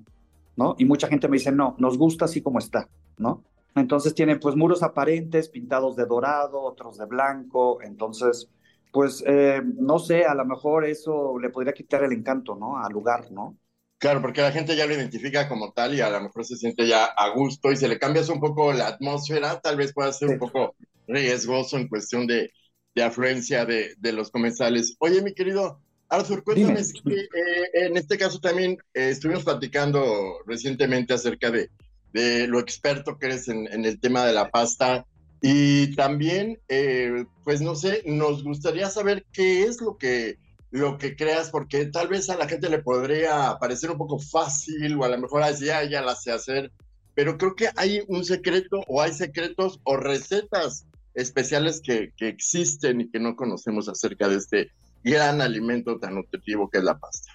¿no? 0.56 0.74
Y 0.78 0.84
mucha 0.84 1.08
gente 1.08 1.28
me 1.28 1.36
dice, 1.36 1.52
no, 1.52 1.74
nos 1.78 1.98
gusta 1.98 2.24
así 2.26 2.42
como 2.42 2.58
está, 2.58 2.88
¿no? 3.18 3.44
Entonces 3.74 4.14
tienen 4.14 4.40
pues 4.40 4.56
muros 4.56 4.82
aparentes, 4.82 5.48
pintados 5.48 5.96
de 5.96 6.06
dorado, 6.06 6.60
otros 6.60 6.98
de 6.98 7.06
blanco, 7.06 7.80
entonces 7.82 8.48
pues 8.92 9.22
eh, 9.26 9.62
no 9.64 9.98
sé, 9.98 10.24
a 10.24 10.34
lo 10.34 10.44
mejor 10.44 10.84
eso 10.84 11.38
le 11.38 11.50
podría 11.50 11.72
quitar 11.72 12.02
el 12.02 12.12
encanto, 12.12 12.56
¿no? 12.56 12.78
Al 12.78 12.92
lugar, 12.92 13.30
¿no? 13.30 13.56
Claro, 13.98 14.22
porque 14.22 14.40
la 14.40 14.50
gente 14.50 14.74
ya 14.74 14.86
lo 14.86 14.94
identifica 14.94 15.48
como 15.48 15.72
tal 15.72 15.94
y 15.94 16.00
a 16.00 16.10
lo 16.10 16.20
mejor 16.22 16.44
se 16.44 16.56
siente 16.56 16.86
ya 16.86 17.04
a 17.04 17.28
gusto 17.34 17.70
y 17.70 17.76
se 17.76 17.86
le 17.86 17.98
cambias 17.98 18.30
un 18.30 18.40
poco 18.40 18.72
la 18.72 18.88
atmósfera, 18.88 19.60
tal 19.60 19.76
vez 19.76 19.92
pueda 19.92 20.12
ser 20.12 20.30
un 20.30 20.38
poco 20.38 20.74
riesgoso 21.06 21.76
en 21.76 21.86
cuestión 21.86 22.26
de, 22.26 22.50
de 22.94 23.02
afluencia 23.02 23.66
de, 23.66 23.94
de, 23.98 24.12
los 24.12 24.30
comensales. 24.30 24.96
Oye, 25.00 25.20
mi 25.22 25.34
querido 25.34 25.82
Arthur, 26.10 26.42
cuéntame, 26.42 26.82
que, 27.04 27.14
eh, 27.14 27.70
en 27.72 27.96
este 27.96 28.18
caso 28.18 28.40
también 28.40 28.72
eh, 28.94 29.10
estuvimos 29.10 29.44
platicando 29.44 30.38
recientemente 30.44 31.14
acerca 31.14 31.52
de, 31.52 31.70
de 32.12 32.48
lo 32.48 32.58
experto 32.58 33.16
que 33.16 33.26
eres 33.26 33.48
en, 33.48 33.72
en, 33.72 33.84
el 33.84 34.00
tema 34.00 34.26
de 34.26 34.32
la 34.32 34.50
pasta 34.50 35.06
y 35.40 35.94
también, 35.94 36.58
eh, 36.68 37.24
pues 37.44 37.60
no 37.60 37.76
sé, 37.76 38.02
nos 38.06 38.42
gustaría 38.42 38.90
saber 38.90 39.24
qué 39.32 39.62
es 39.62 39.80
lo 39.80 39.96
que, 39.96 40.38
lo 40.72 40.98
que 40.98 41.14
creas, 41.14 41.50
porque 41.50 41.86
tal 41.86 42.08
vez 42.08 42.28
a 42.28 42.36
la 42.36 42.48
gente 42.48 42.68
le 42.68 42.80
podría 42.80 43.56
parecer 43.60 43.92
un 43.92 43.98
poco 43.98 44.18
fácil 44.18 44.98
o 44.98 45.04
a 45.04 45.08
lo 45.08 45.18
mejor 45.18 45.44
así, 45.44 45.66
ya, 45.66 45.84
ya 45.84 46.02
la 46.02 46.16
sé 46.16 46.32
hacer, 46.32 46.72
pero 47.14 47.38
creo 47.38 47.54
que 47.54 47.70
hay 47.76 48.02
un 48.08 48.24
secreto 48.24 48.82
o 48.88 49.00
hay 49.00 49.12
secretos 49.12 49.80
o 49.84 49.96
recetas 49.96 50.86
especiales 51.14 51.80
que, 51.80 52.12
que 52.16 52.28
existen 52.28 53.00
y 53.00 53.10
que 53.10 53.20
no 53.20 53.36
conocemos 53.36 53.88
acerca 53.88 54.28
de 54.28 54.36
este 54.36 54.70
gran 55.02 55.40
alimento 55.40 55.98
tan 55.98 56.14
nutritivo 56.14 56.68
que 56.68 56.78
es 56.78 56.84
la 56.84 56.98
pasta. 56.98 57.32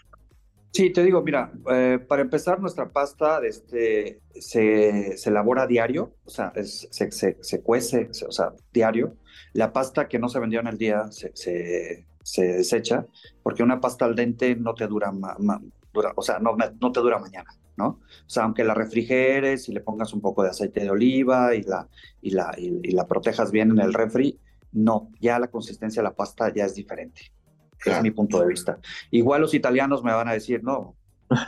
Sí, 0.76 0.90
te 0.92 1.04
digo, 1.04 1.22
mira, 1.22 1.54
eh, 1.72 2.00
para 2.06 2.22
empezar, 2.22 2.60
nuestra 2.60 2.90
pasta 2.90 3.40
este, 3.46 4.20
se, 4.34 5.18
se 5.18 5.30
elabora 5.30 5.68
diario, 5.68 6.16
o 6.26 6.30
sea, 6.30 6.52
es, 6.54 6.90
se, 6.92 7.12
se, 7.12 7.38
se, 7.40 7.62
cuece, 7.62 8.10
o 8.28 8.32
sea, 8.32 8.52
diario. 8.74 9.16
La 9.54 9.72
pasta 9.72 10.10
que 10.10 10.20
no 10.20 10.28
se 10.28 10.40
vendió 10.40 10.60
en 10.60 10.68
el 10.68 10.78
día 10.78 11.06
se, 11.12 11.32
se 11.34 12.44
desecha, 12.44 13.06
porque 13.42 13.64
una 13.64 13.80
pasta 13.80 14.04
al 14.04 14.16
dente 14.16 14.54
no 14.58 14.74
te 14.74 14.86
dura, 14.88 15.14
ma, 15.14 15.38
ma, 15.40 15.62
dura 15.94 16.12
o 16.16 16.22
sea, 16.22 16.40
no, 16.40 16.58
no 16.58 16.92
te 16.92 17.00
dura 17.00 17.20
mañana, 17.20 17.52
¿no? 17.78 17.88
O 17.88 18.30
sea, 18.30 18.44
aunque 18.44 18.66
la 18.66 18.74
refrigeres 18.74 19.70
y 19.70 19.74
le 19.74 19.80
pongas 19.80 20.12
un 20.12 20.20
poco 20.20 20.44
de 20.44 20.50
aceite 20.50 20.82
de 20.82 20.90
oliva 20.90 21.56
y 21.56 21.62
la, 21.62 21.88
y 22.22 22.32
la, 22.32 22.54
y, 22.58 22.82
y 22.84 22.92
la 22.92 23.08
protejas 23.08 23.50
bien 23.50 23.72
en 23.72 23.80
el 23.80 23.94
refri, 23.94 24.42
no, 24.74 25.10
ya 25.22 25.40
la 25.40 25.48
consistencia 25.48 26.02
de 26.02 26.10
la 26.10 26.16
pasta 26.16 26.52
ya 26.54 26.66
es 26.66 26.76
diferente. 26.76 27.32
Claro. 27.80 27.98
Es 27.98 28.04
mi 28.04 28.12
punto 28.12 28.40
de 28.40 28.48
vista. 28.48 28.80
Igual 29.12 29.42
los 29.42 29.54
italianos 29.54 30.04
me 30.04 30.14
van 30.14 30.28
a 30.28 30.34
decir, 30.34 30.64
no, 30.64 30.96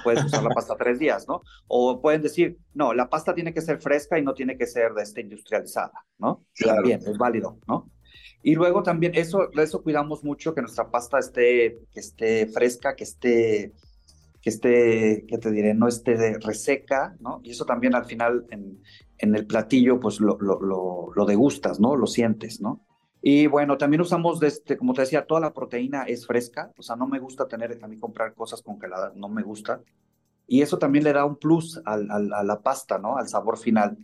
puedes 0.04 0.24
usar 0.26 0.44
la 0.44 0.50
pasta 0.50 0.76
tres 0.76 1.00
días, 1.00 1.28
¿no? 1.28 1.42
O 1.68 2.02
pueden 2.02 2.22
decir, 2.22 2.58
no, 2.74 2.94
la 2.94 3.10
pasta 3.10 3.34
tiene 3.34 3.54
que 3.54 3.62
ser 3.62 3.80
fresca 3.80 4.18
y 4.18 4.24
no 4.24 4.34
tiene 4.34 4.58
que 4.58 4.66
ser 4.66 4.94
de 4.94 5.04
este, 5.04 5.22
industrializada, 5.22 6.06
¿no? 6.18 6.46
Claro. 6.56 6.78
También 6.78 7.02
es 7.06 7.18
válido, 7.18 7.60
¿no? 7.68 7.92
Y 8.44 8.56
luego 8.56 8.84
también 8.84 9.14
eso, 9.16 9.52
eso 9.52 9.82
cuidamos 9.82 10.24
mucho 10.24 10.54
que 10.54 10.62
nuestra 10.62 10.90
pasta 10.90 11.20
esté, 11.20 11.80
que 11.92 12.00
esté 12.00 12.48
fresca, 12.48 12.96
que 12.96 13.04
esté, 13.04 13.74
que 14.42 14.50
esté, 14.50 15.26
¿qué 15.28 15.38
te 15.38 15.52
diré? 15.52 15.74
No 15.74 15.88
esté 15.88 16.16
de 16.16 16.38
reseca, 16.40 17.16
¿no? 17.20 17.42
Y 17.44 17.52
eso 17.52 17.66
también 17.66 17.96
al 17.96 18.06
final 18.06 18.46
en, 18.50 18.82
en 19.18 19.36
el 19.36 19.46
platillo, 19.46 20.00
pues 20.00 20.20
lo, 20.20 20.38
lo, 20.40 20.62
lo, 20.62 21.10
lo 21.14 21.26
degustas, 21.26 21.80
¿no? 21.80 21.96
Lo 21.96 22.08
sientes, 22.08 22.62
¿no? 22.62 22.87
Y 23.30 23.48
bueno, 23.48 23.78
también 23.78 24.00
usamos, 24.02 24.42
este, 24.42 24.78
como 24.78 24.94
te 24.94 25.02
decía, 25.02 25.26
toda 25.26 25.42
la 25.42 25.54
proteína 25.54 26.04
es 26.04 26.26
fresca, 26.26 26.72
o 26.78 26.82
sea, 26.82 26.96
no 26.96 27.08
me 27.08 27.20
gusta 27.20 27.46
tener 27.46 27.78
a 27.84 27.88
mí 27.88 28.00
comprar 28.00 28.34
cosas 28.34 28.62
congeladas, 28.62 29.16
no 29.16 29.28
me 29.28 29.44
gusta. 29.44 29.82
Y 30.48 30.62
eso 30.62 30.80
también 30.80 31.04
le 31.04 31.14
da 31.14 31.26
un 31.26 31.38
plus 31.38 31.82
al, 31.86 32.10
a 32.12 32.44
la 32.44 32.62
pasta, 32.62 32.98
¿no? 33.00 33.18
Al 33.18 33.28
sabor 33.28 33.58
final. 33.58 33.98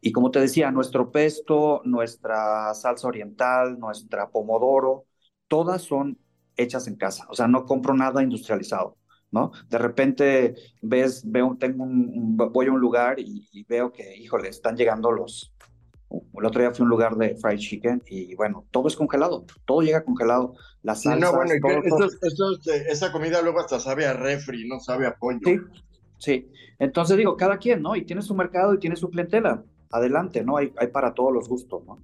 Y 0.00 0.12
como 0.12 0.30
te 0.30 0.40
decía, 0.40 0.70
nuestro 0.70 1.10
pesto, 1.12 1.82
nuestra 1.84 2.72
salsa 2.74 3.08
oriental, 3.08 3.78
nuestra 3.78 4.30
pomodoro, 4.30 5.06
todas 5.48 5.82
son 5.82 6.18
hechas 6.56 6.86
en 6.88 6.96
casa, 6.96 7.26
o 7.30 7.34
sea, 7.34 7.48
no 7.48 7.66
compro 7.66 7.94
nada 7.94 8.22
industrializado, 8.22 8.96
¿no? 9.30 9.52
De 9.68 9.78
repente 9.78 10.54
ves, 10.82 11.22
veo, 11.30 11.56
tengo 11.60 11.86
voy 12.50 12.66
a 12.68 12.72
un 12.72 12.80
lugar 12.80 13.20
y, 13.20 13.48
y 13.52 13.64
veo 13.64 13.92
que, 13.92 14.16
híjole, 14.16 14.48
están 14.48 14.76
llegando 14.76 15.12
los, 15.12 15.52
el 16.38 16.44
otro 16.44 16.60
día 16.60 16.70
fui 16.70 16.82
a 16.82 16.84
un 16.84 16.90
lugar 16.90 17.16
de 17.16 17.36
fried 17.36 17.58
chicken 17.58 18.02
y 18.06 18.34
bueno, 18.34 18.64
todo 18.70 18.88
es 18.88 18.96
congelado, 18.96 19.44
todo 19.64 19.82
llega 19.82 20.04
congelado. 20.04 20.54
Las 20.82 21.02
salsas, 21.02 21.32
no, 21.32 21.36
bueno, 21.36 21.52
todo, 21.60 22.04
estos, 22.04 22.18
estos, 22.22 22.66
esa 22.66 23.12
comida 23.12 23.42
luego 23.42 23.60
hasta 23.60 23.80
sabe 23.80 24.06
a 24.06 24.12
refri, 24.12 24.68
no 24.68 24.80
sabe 24.80 25.06
a 25.06 25.16
pollo. 25.16 25.40
Sí, 25.44 25.58
sí. 26.18 26.52
Entonces 26.78 27.16
digo, 27.16 27.36
cada 27.36 27.58
quien, 27.58 27.82
¿no? 27.82 27.96
Y 27.96 28.04
tiene 28.04 28.22
su 28.22 28.34
mercado 28.34 28.74
y 28.74 28.78
tiene 28.78 28.96
su 28.96 29.10
clientela. 29.10 29.62
Adelante, 29.90 30.44
¿no? 30.44 30.56
Hay, 30.56 30.72
hay 30.76 30.86
para 30.88 31.12
todos 31.12 31.32
los 31.32 31.48
gustos, 31.48 31.84
¿no? 31.84 31.98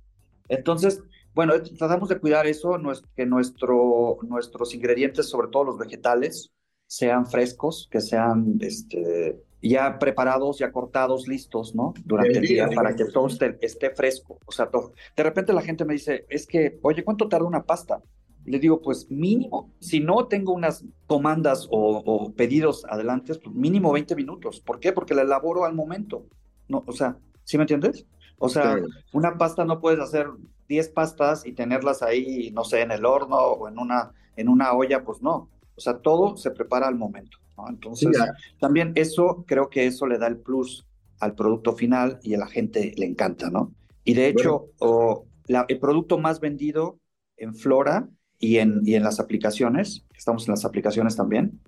Entonces, 0.48 1.02
bueno, 1.34 1.54
tratamos 1.78 2.08
de 2.08 2.18
cuidar 2.18 2.46
eso, 2.46 2.78
que 3.14 3.26
nuestro, 3.26 4.18
nuestros 4.22 4.74
ingredientes, 4.74 5.28
sobre 5.28 5.48
todo 5.48 5.64
los 5.64 5.78
vegetales, 5.78 6.50
sean 6.86 7.26
frescos, 7.26 7.88
que 7.90 8.00
sean 8.00 8.56
este, 8.60 9.42
ya 9.68 9.98
preparados, 9.98 10.58
ya 10.58 10.72
cortados, 10.72 11.28
listos, 11.28 11.74
¿no? 11.74 11.94
Durante 12.04 12.38
el 12.38 12.46
día 12.46 12.68
para 12.74 12.94
que 12.94 13.04
todo 13.06 13.26
esté, 13.26 13.58
esté 13.60 13.90
fresco. 13.90 14.38
O 14.46 14.52
sea, 14.52 14.70
todo. 14.70 14.92
de 15.16 15.22
repente 15.22 15.52
la 15.52 15.62
gente 15.62 15.84
me 15.84 15.94
dice, 15.94 16.26
es 16.28 16.46
que, 16.46 16.78
oye, 16.82 17.04
¿cuánto 17.04 17.28
tarda 17.28 17.46
una 17.46 17.62
pasta? 17.62 18.02
Le 18.44 18.58
digo, 18.58 18.80
pues 18.80 19.10
mínimo, 19.10 19.72
si 19.80 20.00
no 20.00 20.26
tengo 20.28 20.52
unas 20.52 20.84
comandas 21.06 21.66
o, 21.70 22.02
o, 22.04 22.32
pedidos 22.32 22.84
adelante, 22.88 23.34
pues 23.34 23.54
mínimo 23.54 23.92
20 23.92 24.14
minutos. 24.14 24.60
¿Por 24.60 24.78
qué? 24.78 24.92
Porque 24.92 25.14
la 25.14 25.22
elaboro 25.22 25.64
al 25.64 25.74
momento. 25.74 26.26
No, 26.68 26.84
o 26.86 26.92
sea, 26.92 27.16
¿sí 27.44 27.56
me 27.56 27.64
entiendes? 27.64 28.06
O 28.38 28.48
sea, 28.48 28.62
claro. 28.62 28.86
una 29.12 29.36
pasta 29.38 29.64
no 29.64 29.80
puedes 29.80 30.00
hacer 30.00 30.28
10 30.68 30.88
pastas 30.90 31.46
y 31.46 31.52
tenerlas 31.52 32.02
ahí, 32.02 32.50
no 32.52 32.64
sé, 32.64 32.82
en 32.82 32.90
el 32.90 33.04
horno 33.04 33.36
o 33.36 33.68
en 33.68 33.78
una, 33.78 34.12
en 34.36 34.48
una 34.48 34.72
olla, 34.72 35.04
pues 35.04 35.22
no. 35.22 35.48
O 35.76 35.80
sea, 35.80 35.98
todo 35.98 36.36
se 36.36 36.50
prepara 36.50 36.88
al 36.88 36.96
momento. 36.96 37.38
¿no? 37.56 37.68
Entonces, 37.68 38.16
sí, 38.16 38.22
también 38.58 38.92
eso, 38.94 39.44
creo 39.46 39.68
que 39.68 39.86
eso 39.86 40.06
le 40.06 40.18
da 40.18 40.26
el 40.26 40.38
plus 40.38 40.86
al 41.20 41.34
producto 41.34 41.74
final 41.74 42.18
y 42.22 42.34
a 42.34 42.38
la 42.38 42.46
gente 42.46 42.92
le 42.96 43.06
encanta, 43.06 43.50
¿no? 43.50 43.72
Y 44.04 44.14
de 44.14 44.28
hecho, 44.28 44.68
bueno. 44.78 44.96
o, 44.96 45.26
la, 45.46 45.64
el 45.68 45.78
producto 45.78 46.18
más 46.18 46.40
vendido 46.40 46.98
en 47.36 47.54
Flora 47.54 48.08
y 48.38 48.58
en, 48.58 48.80
y 48.84 48.94
en 48.94 49.02
las 49.02 49.20
aplicaciones, 49.20 50.04
estamos 50.14 50.46
en 50.46 50.52
las 50.52 50.64
aplicaciones 50.64 51.16
también, 51.16 51.60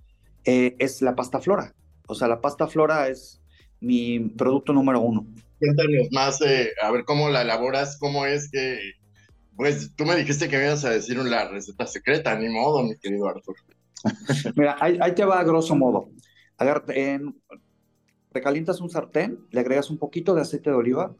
eh, 0.45 0.77
es 0.79 1.03
la 1.03 1.15
pasta 1.15 1.41
Flora. 1.41 1.75
O 2.07 2.15
sea, 2.15 2.29
la 2.29 2.41
pasta 2.41 2.67
Flora 2.67 3.09
es 3.09 3.41
mi 3.81 4.21
producto 4.21 4.73
número 4.73 5.01
uno. 5.01 5.27
Cuéntanos 5.59 6.09
más, 6.13 6.41
eh, 6.43 6.71
a 6.83 6.91
ver 6.91 7.05
cómo 7.05 7.29
la 7.31 7.43
elaboras, 7.43 7.99
cómo 7.99 8.27
es 8.27 8.51
que, 8.51 8.79
pues 9.57 9.95
tú 9.97 10.05
me 10.05 10.17
dijiste 10.17 10.49
que 10.49 10.57
me 10.57 10.67
ibas 10.67 10.85
a 10.85 10.91
decir 10.91 11.19
la 11.19 11.49
receta 11.49 11.87
secreta, 11.87 12.39
ni 12.39 12.49
modo, 12.49 12.83
mi 12.83 12.97
querido 12.97 13.29
Arthur. 13.29 13.57
Mira, 14.57 14.77
ahí, 14.81 15.15
te 15.15 15.25
va 15.25 15.41
a 15.41 15.45
grosso 15.45 15.75
modo. 15.75 16.11
Recalientas 18.31 18.81
un 18.81 18.91
sartén, 18.91 19.39
le 19.51 19.61
agregas 19.61 19.91
un 19.91 19.99
poquito 19.99 20.35
de 20.35 20.43
aceite 20.43 20.71
de 20.71 20.77
oliva, 20.77 21.15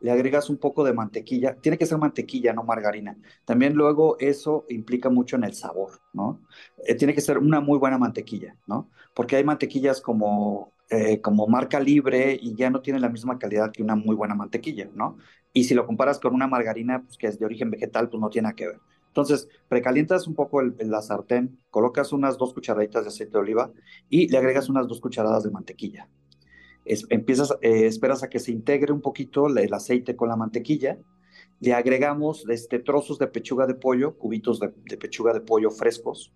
le 0.00 0.10
agregas 0.10 0.50
un 0.50 0.58
poco 0.58 0.84
de 0.84 0.92
mantequilla. 0.92 1.56
Tiene 1.56 1.78
que 1.78 1.86
ser 1.86 1.98
mantequilla, 1.98 2.52
no 2.52 2.64
margarina. 2.64 3.16
También 3.44 3.74
luego 3.74 4.16
eso 4.18 4.64
implica 4.68 5.08
mucho 5.08 5.36
en 5.36 5.44
el 5.44 5.54
sabor, 5.54 6.00
¿no? 6.12 6.42
Eh, 6.86 6.94
tiene 6.94 7.14
que 7.14 7.20
ser 7.20 7.38
una 7.38 7.60
muy 7.60 7.78
buena 7.78 7.98
mantequilla, 7.98 8.56
¿no? 8.66 8.90
Porque 9.14 9.36
hay 9.36 9.44
mantequillas 9.44 10.00
como, 10.00 10.72
eh, 10.90 11.20
como 11.20 11.46
marca 11.46 11.80
libre 11.80 12.38
y 12.40 12.54
ya 12.54 12.70
no 12.70 12.80
tiene 12.80 13.00
la 13.00 13.08
misma 13.08 13.38
calidad 13.38 13.72
que 13.72 13.82
una 13.82 13.96
muy 13.96 14.14
buena 14.14 14.34
mantequilla, 14.34 14.88
¿no? 14.94 15.16
Y 15.52 15.64
si 15.64 15.74
lo 15.74 15.86
comparas 15.86 16.18
con 16.18 16.34
una 16.34 16.46
margarina, 16.46 17.02
pues, 17.02 17.16
que 17.16 17.26
es 17.28 17.38
de 17.38 17.46
origen 17.46 17.70
vegetal, 17.70 18.08
pues 18.08 18.20
no 18.20 18.30
tiene 18.30 18.44
nada 18.46 18.56
que 18.56 18.66
ver. 18.68 18.80
Entonces, 19.18 19.48
precalientas 19.66 20.28
un 20.28 20.36
poco 20.36 20.60
el, 20.60 20.76
la 20.78 21.02
sartén, 21.02 21.58
colocas 21.70 22.12
unas 22.12 22.38
dos 22.38 22.54
cucharaditas 22.54 23.02
de 23.02 23.08
aceite 23.08 23.32
de 23.32 23.38
oliva 23.38 23.72
y 24.08 24.28
le 24.28 24.38
agregas 24.38 24.68
unas 24.68 24.86
dos 24.86 25.00
cucharadas 25.00 25.42
de 25.42 25.50
mantequilla. 25.50 26.08
Empiezas, 26.84 27.50
eh, 27.60 27.86
esperas 27.86 28.22
a 28.22 28.28
que 28.28 28.38
se 28.38 28.52
integre 28.52 28.92
un 28.92 29.00
poquito 29.00 29.48
el, 29.48 29.74
aceite 29.74 30.14
con 30.14 30.28
la 30.28 30.36
mantequilla. 30.36 30.98
Le 31.58 31.74
agregamos 31.74 32.48
este, 32.48 32.78
trozos 32.78 33.18
de 33.18 33.26
pechuga 33.26 33.66
de 33.66 33.74
pollo, 33.74 34.16
cubitos 34.16 34.60
de, 34.60 34.68
pechuga 34.96 35.32
de 35.32 35.40
pollo 35.40 35.72
frescos. 35.72 36.32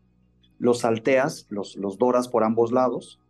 Los 0.59 0.81
salteas, 0.81 1.47
los, 1.51 1.79
doras 2.01 2.27
por 2.27 2.43
ambos 2.43 2.73
lados. 2.73 3.21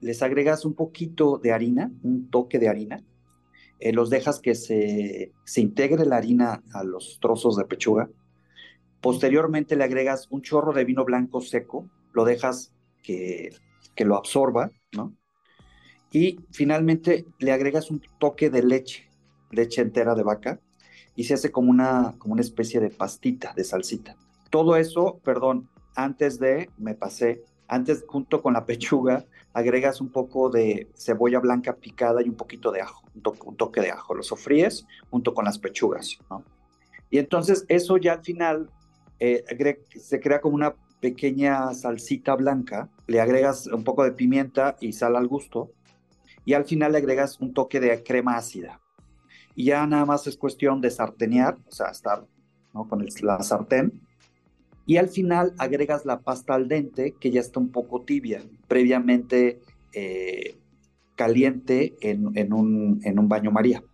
Les 0.00 0.22
agregas 0.22 0.64
un 0.64 0.72
poquito 0.72 1.36
de 1.36 1.52
harina, 1.52 1.92
un 2.02 2.30
toque 2.30 2.58
de 2.58 2.70
harina. 2.70 3.04
eh, 3.78 3.92
los 3.92 4.08
dejas 4.08 4.40
que 4.40 4.54
se 4.54 5.60
integre 5.60 6.06
la 6.06 6.16
harina 6.16 6.62
a 6.72 6.82
los 6.82 7.18
trozos 7.20 7.56
de 7.56 7.66
pechuga. 7.66 8.08
Posteriormente 9.02 9.76
le 9.76 9.84
agregas 9.84 10.28
un 10.30 10.42
chorro 10.42 10.72
de 10.72 10.84
vino 10.84 11.04
blanco 11.04 11.40
seco, 11.40 11.88
lo 12.12 12.24
dejas 12.24 12.72
que, 13.02 13.52
que 13.94 14.04
lo 14.04 14.16
absorba, 14.16 14.70
¿no? 14.92 15.12
Y 16.12 16.40
finalmente 16.52 17.26
le 17.38 17.52
agregas 17.52 17.90
un 17.90 18.00
toque 18.18 18.48
de 18.48 18.62
leche, 18.62 19.08
leche 19.50 19.82
entera 19.82 20.14
de 20.14 20.22
vaca, 20.22 20.60
y 21.16 21.24
se 21.24 21.34
hace 21.34 21.50
como 21.50 21.70
una, 21.70 22.14
como 22.18 22.34
una 22.34 22.42
especie 22.42 22.80
de 22.80 22.90
pastita, 22.90 23.52
de 23.54 23.64
salsita. 23.64 24.16
Todo 24.50 24.76
eso, 24.76 25.20
perdón, 25.24 25.68
antes 25.94 26.38
de, 26.38 26.70
me 26.78 26.94
pasé, 26.94 27.42
antes 27.68 28.04
junto 28.06 28.42
con 28.42 28.54
la 28.54 28.66
pechuga, 28.66 29.24
agregas 29.52 30.00
un 30.00 30.10
poco 30.10 30.50
de 30.50 30.88
cebolla 30.94 31.40
blanca 31.40 31.76
picada 31.76 32.22
y 32.22 32.28
un 32.28 32.36
poquito 32.36 32.70
de 32.70 32.82
ajo, 32.82 33.02
un, 33.14 33.56
toque 33.56 33.80
de 33.80 33.90
ajo. 33.90 34.14
Lo 34.14 34.22
sofríes 34.22 34.86
junto 35.10 35.34
con 35.34 35.44
las 35.44 35.58
pechugas, 35.58 36.18
¿no? 36.30 36.44
Y 37.10 37.18
entonces 37.18 37.66
eso 37.68 37.98
ya 37.98 38.14
al 38.14 38.22
final 38.22 38.70
eh, 39.24 39.44
se 40.00 40.18
crea 40.18 40.40
como 40.40 40.56
una 40.56 40.74
pequeña 40.98 41.72
salsita 41.74 42.34
blanca, 42.34 42.90
le 43.06 43.20
agregas 43.20 43.68
un 43.68 43.84
poco 43.84 44.02
de 44.02 44.10
pimienta 44.10 44.76
y 44.80 44.94
sal 44.94 45.14
al 45.14 45.28
gusto, 45.28 45.70
y 46.44 46.54
al 46.54 46.64
final 46.64 46.90
le 46.90 46.98
agregas 46.98 47.40
un 47.40 47.54
toque 47.54 47.78
de 47.78 48.02
crema 48.02 48.36
ácida. 48.36 48.80
Y 49.54 49.66
ya 49.66 49.86
nada 49.86 50.04
más 50.06 50.26
es 50.26 50.36
cuestión 50.36 50.80
de 50.80 50.90
sartenear, 50.90 51.56
o 51.68 51.70
sea, 51.70 51.90
estar 51.90 52.26
con 52.72 53.06
la 53.22 53.40
sartén, 53.44 54.00
y 54.86 54.96
al 54.96 55.08
final 55.08 55.54
agregas 55.56 56.04
la 56.04 56.18
pasta 56.18 56.54
al 56.54 56.66
dente, 56.66 57.14
que 57.20 57.30
ya 57.30 57.40
está 57.40 57.60
un 57.60 57.70
poco 57.70 58.02
tibia, 58.02 58.42
previamente 58.66 59.60
eh, 59.92 60.56
caliente 61.14 61.94
en, 62.00 62.26
un, 62.52 63.00
en, 63.04 63.18
un, 63.20 63.28
baño 63.28 63.52
María. 63.52 63.84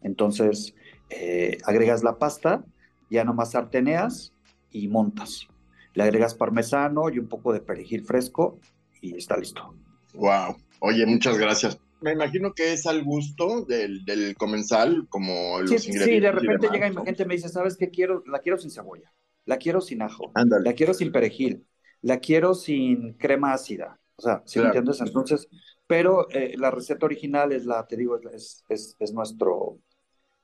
Entonces, 0.00 0.76
eh, 1.10 1.58
agregas 1.64 2.04
la 2.04 2.18
pasta, 2.18 2.64
ya 3.10 3.24
nomás 3.24 3.50
sarteneas 3.50 4.32
y 4.70 4.88
montas. 4.88 5.48
Le 5.94 6.02
agregas 6.02 6.34
parmesano 6.34 7.08
y 7.10 7.18
un 7.18 7.28
poco 7.28 7.52
de 7.52 7.60
perejil 7.60 8.04
fresco 8.04 8.58
y 9.00 9.16
está 9.16 9.36
listo. 9.36 9.74
Wow. 10.14 10.56
Oye, 10.80 11.06
muchas 11.06 11.38
gracias. 11.38 11.78
Me 12.00 12.12
imagino 12.12 12.52
que 12.52 12.72
es 12.72 12.86
al 12.86 13.02
gusto 13.02 13.64
del, 13.64 14.04
del 14.04 14.36
comensal, 14.36 15.06
como 15.08 15.60
los 15.60 15.70
ingredientes. 15.86 16.04
Sí, 16.04 16.20
de 16.20 16.32
repente 16.32 16.68
llega 16.70 16.88
y 16.88 16.94
gente 17.04 17.24
me 17.24 17.34
dice, 17.34 17.48
¿sabes 17.48 17.76
qué 17.76 17.88
quiero? 17.90 18.22
La 18.26 18.40
quiero 18.40 18.58
sin 18.58 18.70
cebolla 18.70 19.12
la 19.46 19.56
quiero 19.56 19.80
sin 19.80 20.02
ajo, 20.02 20.32
la 20.34 20.72
quiero 20.74 20.92
sin 20.92 21.10
perejil, 21.10 21.66
la 22.02 22.18
quiero 22.18 22.54
sin 22.54 23.14
crema 23.14 23.54
ácida. 23.54 23.98
O 24.16 24.22
sea, 24.22 24.42
si 24.44 24.58
me 24.58 24.66
entiendes? 24.66 25.00
Entonces, 25.00 25.48
pero 25.86 26.28
eh, 26.30 26.54
la 26.58 26.70
receta 26.70 27.06
original 27.06 27.52
es 27.52 27.64
la, 27.64 27.86
te 27.86 27.96
digo, 27.96 28.18
es, 28.32 28.64
es, 28.68 28.96
es, 28.98 29.12
nuestro 29.12 29.78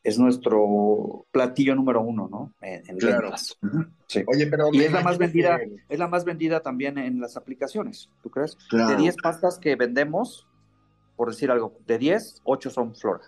es 0.04 0.18
nuestro 0.18 1.26
platillo 1.30 1.74
número 1.74 2.00
uno, 2.00 2.28
¿no? 2.30 2.52
En, 2.60 2.96
claro. 2.98 3.32
sí. 3.36 4.24
Oye, 4.26 4.46
pero 4.48 4.68
y 4.72 4.82
es 4.82 4.92
la 4.92 5.02
más 5.02 5.18
vendida, 5.18 5.60
es 5.88 5.98
la 5.98 6.08
más 6.08 6.24
vendida 6.24 6.60
también 6.60 6.98
en 6.98 7.20
las 7.20 7.36
aplicaciones, 7.36 8.10
¿tú 8.22 8.30
crees? 8.30 8.56
De 8.70 8.96
10 8.96 9.16
pastas 9.22 9.58
que 9.58 9.76
vendemos, 9.76 10.48
por 11.16 11.30
decir 11.30 11.50
algo, 11.50 11.78
de 11.86 11.98
10, 11.98 12.42
8 12.44 12.70
son 12.70 12.94
flora. 12.96 13.22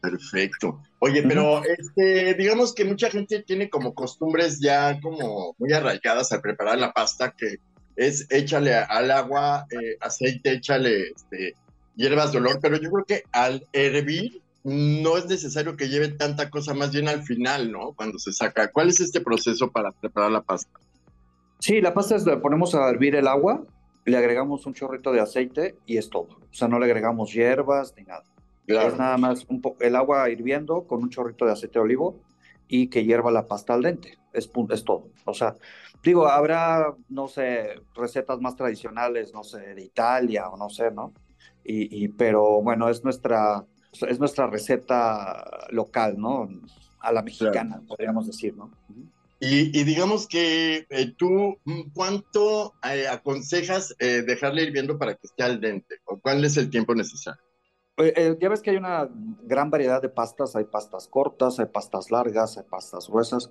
Perfecto. 0.00 0.82
Oye, 0.98 1.22
pero 1.22 1.62
este, 1.64 2.34
digamos 2.34 2.74
que 2.74 2.84
mucha 2.84 3.10
gente 3.10 3.42
tiene 3.42 3.70
como 3.70 3.94
costumbres 3.94 4.60
ya 4.60 5.00
como 5.00 5.54
muy 5.58 5.72
arraigadas 5.72 6.32
al 6.32 6.42
preparar 6.42 6.78
la 6.78 6.92
pasta, 6.92 7.34
que 7.36 7.56
es 7.96 8.26
échale 8.30 8.74
al 8.74 9.10
agua, 9.10 9.66
eh, 9.70 9.96
aceite, 10.00 10.52
échale 10.52 11.08
este, 11.08 11.54
hierbas 11.96 12.32
de 12.32 12.38
olor, 12.38 12.58
pero 12.60 12.76
yo 12.76 12.90
creo 12.90 13.04
que 13.04 13.22
al 13.32 13.66
hervir 13.72 14.42
no 14.64 15.16
es 15.16 15.26
necesario 15.26 15.76
que 15.76 15.88
lleve 15.88 16.08
tanta 16.08 16.50
cosa, 16.50 16.74
más 16.74 16.90
bien 16.90 17.08
al 17.08 17.22
final, 17.22 17.70
¿no? 17.70 17.92
Cuando 17.92 18.18
se 18.18 18.32
saca. 18.32 18.72
¿Cuál 18.72 18.88
es 18.88 19.00
este 19.00 19.20
proceso 19.20 19.70
para 19.70 19.92
preparar 19.92 20.30
la 20.30 20.42
pasta? 20.42 20.80
Sí, 21.60 21.80
la 21.80 21.94
pasta 21.94 22.16
es, 22.16 22.24
ponemos 22.42 22.74
a 22.74 22.88
hervir 22.88 23.14
el 23.14 23.28
agua, 23.28 23.64
le 24.04 24.16
agregamos 24.16 24.66
un 24.66 24.74
chorrito 24.74 25.12
de 25.12 25.20
aceite 25.20 25.76
y 25.86 25.98
es 25.98 26.08
todo. 26.10 26.28
O 26.50 26.54
sea, 26.54 26.68
no 26.68 26.78
le 26.78 26.86
agregamos 26.86 27.32
hierbas 27.32 27.94
ni 27.96 28.04
nada. 28.04 28.24
Es 28.66 28.96
nada 28.96 29.18
más 29.18 29.44
un 29.48 29.62
el 29.80 29.94
agua 29.94 30.30
hirviendo 30.30 30.86
con 30.86 31.02
un 31.02 31.10
chorrito 31.10 31.44
de 31.44 31.52
aceite 31.52 31.78
de 31.78 31.84
olivo 31.84 32.20
y 32.66 32.88
que 32.88 33.04
hierva 33.04 33.30
la 33.30 33.46
pasta 33.46 33.74
al 33.74 33.82
dente. 33.82 34.18
Es, 34.32 34.50
es 34.70 34.84
todo. 34.84 35.08
O 35.26 35.34
sea, 35.34 35.54
digo, 36.02 36.26
habrá, 36.26 36.94
no 37.08 37.28
sé, 37.28 37.80
recetas 37.94 38.40
más 38.40 38.56
tradicionales, 38.56 39.32
no 39.34 39.44
sé, 39.44 39.74
de 39.74 39.82
Italia 39.82 40.48
o 40.48 40.56
no 40.56 40.70
sé, 40.70 40.90
¿no? 40.90 41.12
Y, 41.66 42.08
pero 42.08 42.60
bueno, 42.60 42.90
es 42.90 43.04
nuestra, 43.04 43.64
es 44.08 44.18
nuestra 44.18 44.46
receta 44.46 45.66
local, 45.70 46.16
¿no? 46.18 46.48
A 47.00 47.12
la 47.12 47.22
mexicana, 47.22 47.82
podríamos 47.86 48.26
decir, 48.26 48.56
¿no? 48.56 48.70
Y, 49.40 49.84
digamos 49.84 50.26
que 50.26 50.86
eh, 50.88 51.12
tú, 51.18 51.58
¿cuánto 51.92 52.74
eh, 52.82 53.06
aconsejas 53.08 53.94
eh, 53.98 54.22
dejarle 54.26 54.62
hirviendo 54.62 54.96
para 54.96 55.14
que 55.14 55.26
esté 55.26 55.42
al 55.42 55.60
dente? 55.60 55.96
¿O 56.06 56.18
cuál 56.18 56.42
es 56.44 56.56
el 56.56 56.70
tiempo 56.70 56.94
necesario? 56.94 57.42
Eh, 57.96 58.36
ya 58.40 58.48
ves 58.48 58.60
que 58.60 58.70
hay 58.70 58.76
una 58.76 59.08
gran 59.42 59.70
variedad 59.70 60.02
de 60.02 60.08
pastas, 60.08 60.56
hay 60.56 60.64
pastas 60.64 61.06
cortas, 61.06 61.60
hay 61.60 61.66
pastas 61.66 62.10
largas, 62.10 62.58
hay 62.58 62.64
pastas 62.64 63.08
gruesas. 63.08 63.50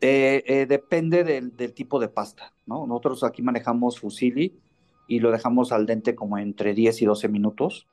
Eh, 0.00 0.66
depende 0.68 1.22
del, 1.22 1.52
tipo 1.74 2.00
de 2.00 2.08
pasta, 2.08 2.52
¿no? 2.66 2.86
Nosotros 2.86 3.22
aquí 3.22 3.42
manejamos 3.42 4.00
fusilli 4.00 4.58
y 5.06 5.20
lo 5.20 5.30
dejamos 5.30 5.70
al 5.70 5.86
dente 5.86 6.14
como 6.14 6.38
entre 6.38 6.74
10 6.74 7.02
y 7.02 7.04
12 7.04 7.28
minutos. 7.28 7.86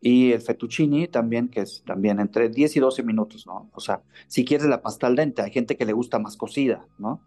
Y 0.00 0.32
el 0.32 0.40
fettuccini 0.40 1.08
también, 1.08 1.48
que 1.48 1.60
es 1.60 1.82
también 1.86 2.20
entre 2.20 2.48
10 2.48 2.76
y 2.76 2.80
12 2.80 3.02
minutos, 3.02 3.46
¿no? 3.46 3.70
O 3.72 3.80
sea, 3.80 4.02
si 4.28 4.44
quieres 4.44 4.66
la 4.66 4.82
pasta 4.82 5.06
al 5.06 5.16
dente, 5.16 5.42
hay 5.42 5.50
gente 5.50 5.76
que 5.76 5.86
le 5.86 5.92
gusta 5.92 6.18
más 6.18 6.36
cocida, 6.36 6.86
¿no? 6.98 7.20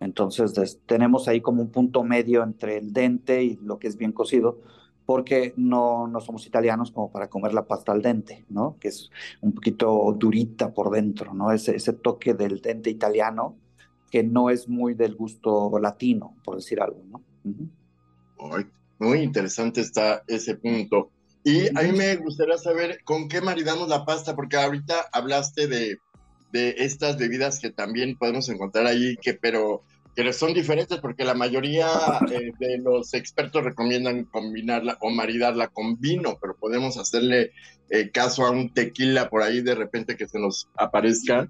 Entonces, 0.00 0.80
tenemos 0.86 1.28
ahí 1.28 1.40
como 1.40 1.62
un 1.62 1.70
punto 1.70 2.02
medio 2.02 2.42
entre 2.42 2.78
el 2.78 2.92
dente 2.92 3.44
y 3.44 3.56
lo 3.56 3.78
que 3.78 3.88
es 3.88 3.96
bien 3.96 4.12
cocido 4.12 4.60
porque 5.06 5.54
no, 5.56 6.08
no 6.08 6.20
somos 6.20 6.46
italianos 6.46 6.90
como 6.90 7.12
para 7.12 7.30
comer 7.30 7.54
la 7.54 7.64
pasta 7.66 7.92
al 7.92 8.02
dente, 8.02 8.44
¿no? 8.48 8.76
Que 8.80 8.88
es 8.88 9.10
un 9.40 9.52
poquito 9.52 10.14
durita 10.18 10.74
por 10.74 10.90
dentro, 10.90 11.32
¿no? 11.32 11.52
Ese, 11.52 11.76
ese 11.76 11.92
toque 11.92 12.34
del 12.34 12.60
dente 12.60 12.90
italiano 12.90 13.56
que 14.10 14.24
no 14.24 14.50
es 14.50 14.68
muy 14.68 14.94
del 14.94 15.14
gusto 15.14 15.78
latino, 15.80 16.34
por 16.44 16.56
decir 16.56 16.80
algo, 16.80 17.02
¿no? 17.08 17.22
muy 18.98 19.18
interesante 19.18 19.80
está 19.80 20.22
ese 20.26 20.56
punto. 20.56 21.10
Y 21.46 21.68
a 21.78 21.82
mí 21.82 21.92
me 21.96 22.16
gustaría 22.16 22.58
saber 22.58 23.04
con 23.04 23.28
qué 23.28 23.40
maridamos 23.40 23.88
la 23.88 24.04
pasta, 24.04 24.34
porque 24.34 24.56
ahorita 24.56 25.08
hablaste 25.12 25.68
de, 25.68 26.00
de 26.50 26.74
estas 26.78 27.18
bebidas 27.18 27.60
que 27.60 27.70
también 27.70 28.18
podemos 28.18 28.48
encontrar 28.48 28.84
ahí, 28.86 29.16
que 29.22 29.34
pero 29.34 29.84
que 30.16 30.32
son 30.32 30.54
diferentes 30.54 30.98
porque 30.98 31.24
la 31.24 31.34
mayoría 31.34 31.86
eh, 32.32 32.50
de 32.58 32.78
los 32.78 33.14
expertos 33.14 33.62
recomiendan 33.62 34.24
combinarla 34.24 34.98
o 35.00 35.10
maridarla 35.10 35.68
con 35.68 36.00
vino, 36.00 36.36
pero 36.40 36.56
podemos 36.56 36.96
hacerle 36.96 37.52
eh, 37.90 38.10
caso 38.10 38.44
a 38.44 38.50
un 38.50 38.74
tequila 38.74 39.30
por 39.30 39.44
ahí 39.44 39.60
de 39.60 39.76
repente 39.76 40.16
que 40.16 40.26
se 40.26 40.40
nos 40.40 40.68
aparezca 40.74 41.48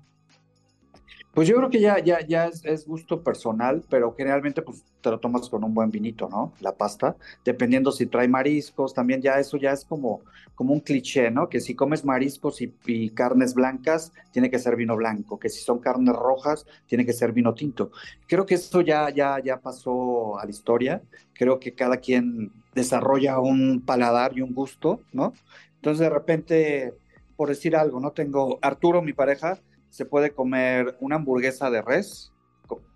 pues 1.36 1.48
yo 1.48 1.56
creo 1.56 1.68
que 1.68 1.80
ya, 1.80 1.98
ya, 2.02 2.26
ya 2.26 2.46
es, 2.46 2.86
gusto 2.86 3.22
personal, 3.22 3.84
pero 3.90 4.14
generalmente 4.14 4.62
pues 4.62 4.82
te 5.02 5.10
lo 5.10 5.20
tomas 5.20 5.50
con 5.50 5.64
un 5.64 5.74
buen 5.74 5.90
vinito, 5.90 6.30
¿no? 6.30 6.54
La 6.60 6.72
pasta, 6.72 7.14
dependiendo 7.44 7.92
si 7.92 8.06
trae 8.06 8.26
mariscos, 8.26 8.94
también 8.94 9.20
ya 9.20 9.38
eso 9.38 9.58
ya 9.58 9.72
es 9.72 9.84
como, 9.84 10.22
como 10.54 10.72
un 10.72 10.80
cliché, 10.80 11.30
¿no? 11.30 11.50
Que 11.50 11.60
si 11.60 11.74
comes 11.74 12.06
mariscos 12.06 12.62
y, 12.62 13.10
carnes 13.10 13.52
blancas, 13.52 14.14
tiene 14.32 14.48
que 14.48 14.58
ser 14.58 14.76
vino 14.76 14.96
blanco, 14.96 15.38
que 15.38 15.50
si 15.50 15.62
son 15.62 15.78
carnes 15.78 16.16
rojas, 16.16 16.64
tiene 16.86 17.04
que 17.04 17.12
ser 17.12 17.32
vino 17.32 17.52
tinto. 17.52 17.90
Creo 18.26 18.46
que 18.46 18.54
eso 18.54 18.80
ya, 18.80 19.10
ya, 19.10 19.38
ya 19.38 19.60
pasó 19.60 20.38
a 20.38 20.44
la 20.46 20.50
historia, 20.50 21.02
creo 21.34 21.60
que 21.60 21.74
cada 21.74 21.98
quien 21.98 22.50
desarrolla 22.74 23.40
un 23.40 23.82
paladar 23.84 24.32
y 24.38 24.40
un 24.40 24.54
gusto, 24.54 25.02
¿no? 25.12 25.34
Entonces 25.74 26.00
de 26.00 26.08
repente, 26.08 26.94
por 27.36 27.50
decir 27.50 27.76
algo, 27.76 28.00
¿no? 28.00 28.12
Tengo 28.12 28.58
Arturo, 28.62 29.02
mi 29.02 29.12
pareja, 29.12 29.60
se 29.90 30.04
puede 30.04 30.30
comer 30.32 30.96
una 31.00 31.16
hamburguesa 31.16 31.70
de 31.70 31.82
res 31.82 32.32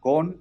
con, 0.01 0.37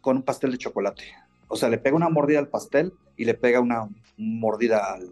con 0.00 0.16
un 0.16 0.22
pastel 0.22 0.52
de 0.52 0.58
chocolate. 0.58 1.04
O 1.48 1.56
sea, 1.56 1.68
le 1.68 1.78
pega 1.78 1.96
una 1.96 2.08
mordida 2.08 2.38
al 2.38 2.48
pastel 2.48 2.92
y 3.16 3.24
le 3.24 3.34
pega 3.34 3.60
una 3.60 3.88
mordida 4.16 4.94
al, 4.94 5.10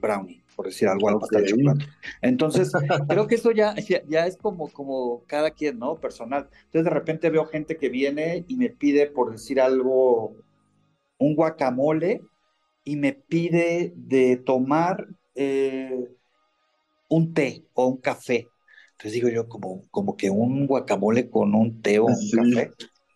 brownie, 0.00 0.40
por 0.54 0.66
decir 0.66 0.86
algo, 0.86 1.08
al 1.08 1.18
pastel 1.18 1.42
de 1.42 1.50
chocolate. 1.50 1.84
Entonces, 2.22 2.70
creo 3.08 3.26
que 3.26 3.34
eso 3.34 3.50
ya, 3.50 3.74
ya, 4.08 4.26
es 4.26 4.36
como, 4.36 4.68
como 4.68 5.24
cada 5.26 5.50
quien, 5.50 5.78
¿no? 5.78 5.96
Personal. 5.96 6.48
Entonces, 6.66 6.84
de 6.84 6.90
repente 6.90 7.30
veo 7.30 7.46
gente 7.46 7.76
que 7.76 7.88
viene 7.88 8.44
y 8.46 8.56
me 8.56 8.70
pide, 8.70 9.08
por 9.08 9.32
decir 9.32 9.60
algo, 9.60 10.36
un 11.18 11.34
guacamole 11.34 12.22
y 12.84 12.96
me 12.96 13.12
pide 13.12 13.92
de 13.96 14.36
tomar 14.36 15.08
eh, 15.34 16.08
un 17.08 17.34
té 17.34 17.64
o 17.74 17.86
un 17.86 17.96
café. 17.98 18.48
Entonces 19.00 19.14
digo 19.14 19.30
yo, 19.30 19.48
como, 19.48 19.86
como 19.90 20.14
que 20.14 20.28
un 20.28 20.66
guacamole 20.66 21.30
con 21.30 21.54
un 21.54 21.80
té 21.80 21.98
o 21.98 22.04
un 22.04 22.30
café. 22.30 22.70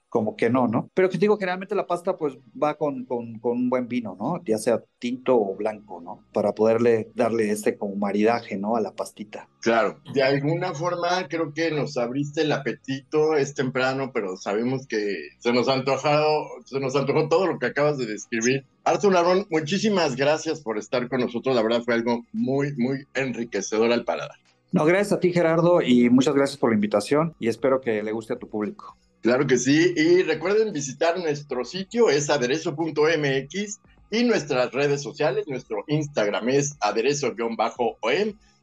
como 0.08 0.34
que 0.34 0.48
no, 0.48 0.66
¿no? 0.66 0.88
Pero 0.94 1.10
que 1.10 1.18
digo, 1.18 1.36
generalmente 1.36 1.74
la 1.74 1.86
pasta 1.86 2.16
pues 2.16 2.38
va 2.60 2.78
con, 2.78 3.04
con, 3.04 3.38
con, 3.38 3.52
un 3.52 3.68
buen 3.68 3.86
vino, 3.86 4.16
¿no? 4.18 4.42
Ya 4.46 4.56
sea 4.56 4.82
tinto 4.98 5.36
o 5.36 5.54
blanco, 5.54 6.00
¿no? 6.00 6.24
Para 6.32 6.54
poderle 6.54 7.10
darle 7.14 7.50
este 7.50 7.76
como 7.76 7.96
maridaje, 7.96 8.56
¿no? 8.56 8.76
A 8.76 8.80
la 8.80 8.94
pastita. 8.94 9.50
Claro, 9.60 10.00
de 10.14 10.22
alguna 10.22 10.72
forma 10.72 11.28
creo 11.28 11.52
que 11.52 11.70
nos 11.70 11.98
abriste 11.98 12.42
el 12.42 12.52
apetito, 12.52 13.36
es 13.36 13.52
temprano, 13.52 14.10
pero 14.14 14.38
sabemos 14.38 14.86
que 14.86 15.14
se 15.38 15.52
nos 15.52 15.68
ha 15.68 15.74
antojado, 15.74 16.46
se 16.64 16.80
nos 16.80 16.96
antojó 16.96 17.28
todo 17.28 17.46
lo 17.46 17.58
que 17.58 17.66
acabas 17.66 17.98
de 17.98 18.06
describir. 18.06 18.64
Arthur 18.84 19.12
Larón, 19.12 19.46
muchísimas 19.50 20.16
gracias 20.16 20.62
por 20.62 20.78
estar 20.78 21.10
con 21.10 21.20
nosotros, 21.20 21.54
la 21.54 21.62
verdad 21.62 21.82
fue 21.82 21.92
algo 21.92 22.24
muy, 22.32 22.74
muy 22.78 23.04
enriquecedor 23.12 23.92
al 23.92 24.04
paladar. 24.04 24.38
No, 24.74 24.84
gracias 24.84 25.12
a 25.12 25.20
ti 25.20 25.32
Gerardo 25.32 25.80
y 25.80 26.10
muchas 26.10 26.34
gracias 26.34 26.58
por 26.58 26.70
la 26.70 26.74
invitación 26.74 27.32
y 27.38 27.46
espero 27.46 27.80
que 27.80 28.02
le 28.02 28.10
guste 28.10 28.32
a 28.32 28.38
tu 28.40 28.48
público. 28.48 28.96
Claro 29.20 29.46
que 29.46 29.56
sí. 29.56 29.94
Y 29.96 30.22
recuerden 30.24 30.72
visitar 30.72 31.16
nuestro 31.16 31.64
sitio, 31.64 32.10
es 32.10 32.28
aderezo.mx 32.28 33.80
y 34.10 34.24
nuestras 34.24 34.72
redes 34.72 35.00
sociales. 35.00 35.46
Nuestro 35.46 35.84
Instagram 35.86 36.48
es 36.48 36.76
aderezo-om. 36.80 37.56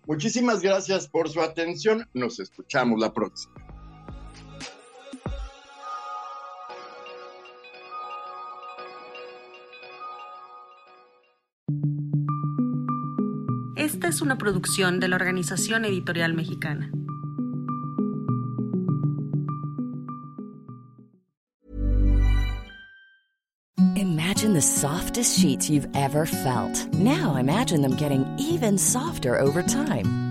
Muchísimas 0.05 0.61
gracias 0.61 1.07
por 1.07 1.29
su 1.29 1.39
atención. 1.39 2.05
Nos 2.13 2.41
escuchamos 2.41 2.99
la 2.99 3.13
próxima. 3.13 3.70
Esta 14.01 14.09
es 14.09 14.21
una 14.23 14.39
producción 14.39 14.99
de 14.99 15.07
la 15.07 15.15
Organización 15.15 15.85
Editorial 15.85 16.33
Mexicana. 16.33 16.89
Imagine 23.95 24.55
the 24.55 24.59
softest 24.59 25.37
sheets 25.37 25.69
you've 25.69 25.87
ever 25.93 26.25
felt. 26.25 26.91
Now 26.95 27.35
imagine 27.35 27.83
them 27.83 27.95
getting 27.95 28.25
even 28.39 28.79
softer 28.79 29.39
over 29.39 29.61
time. 29.61 30.30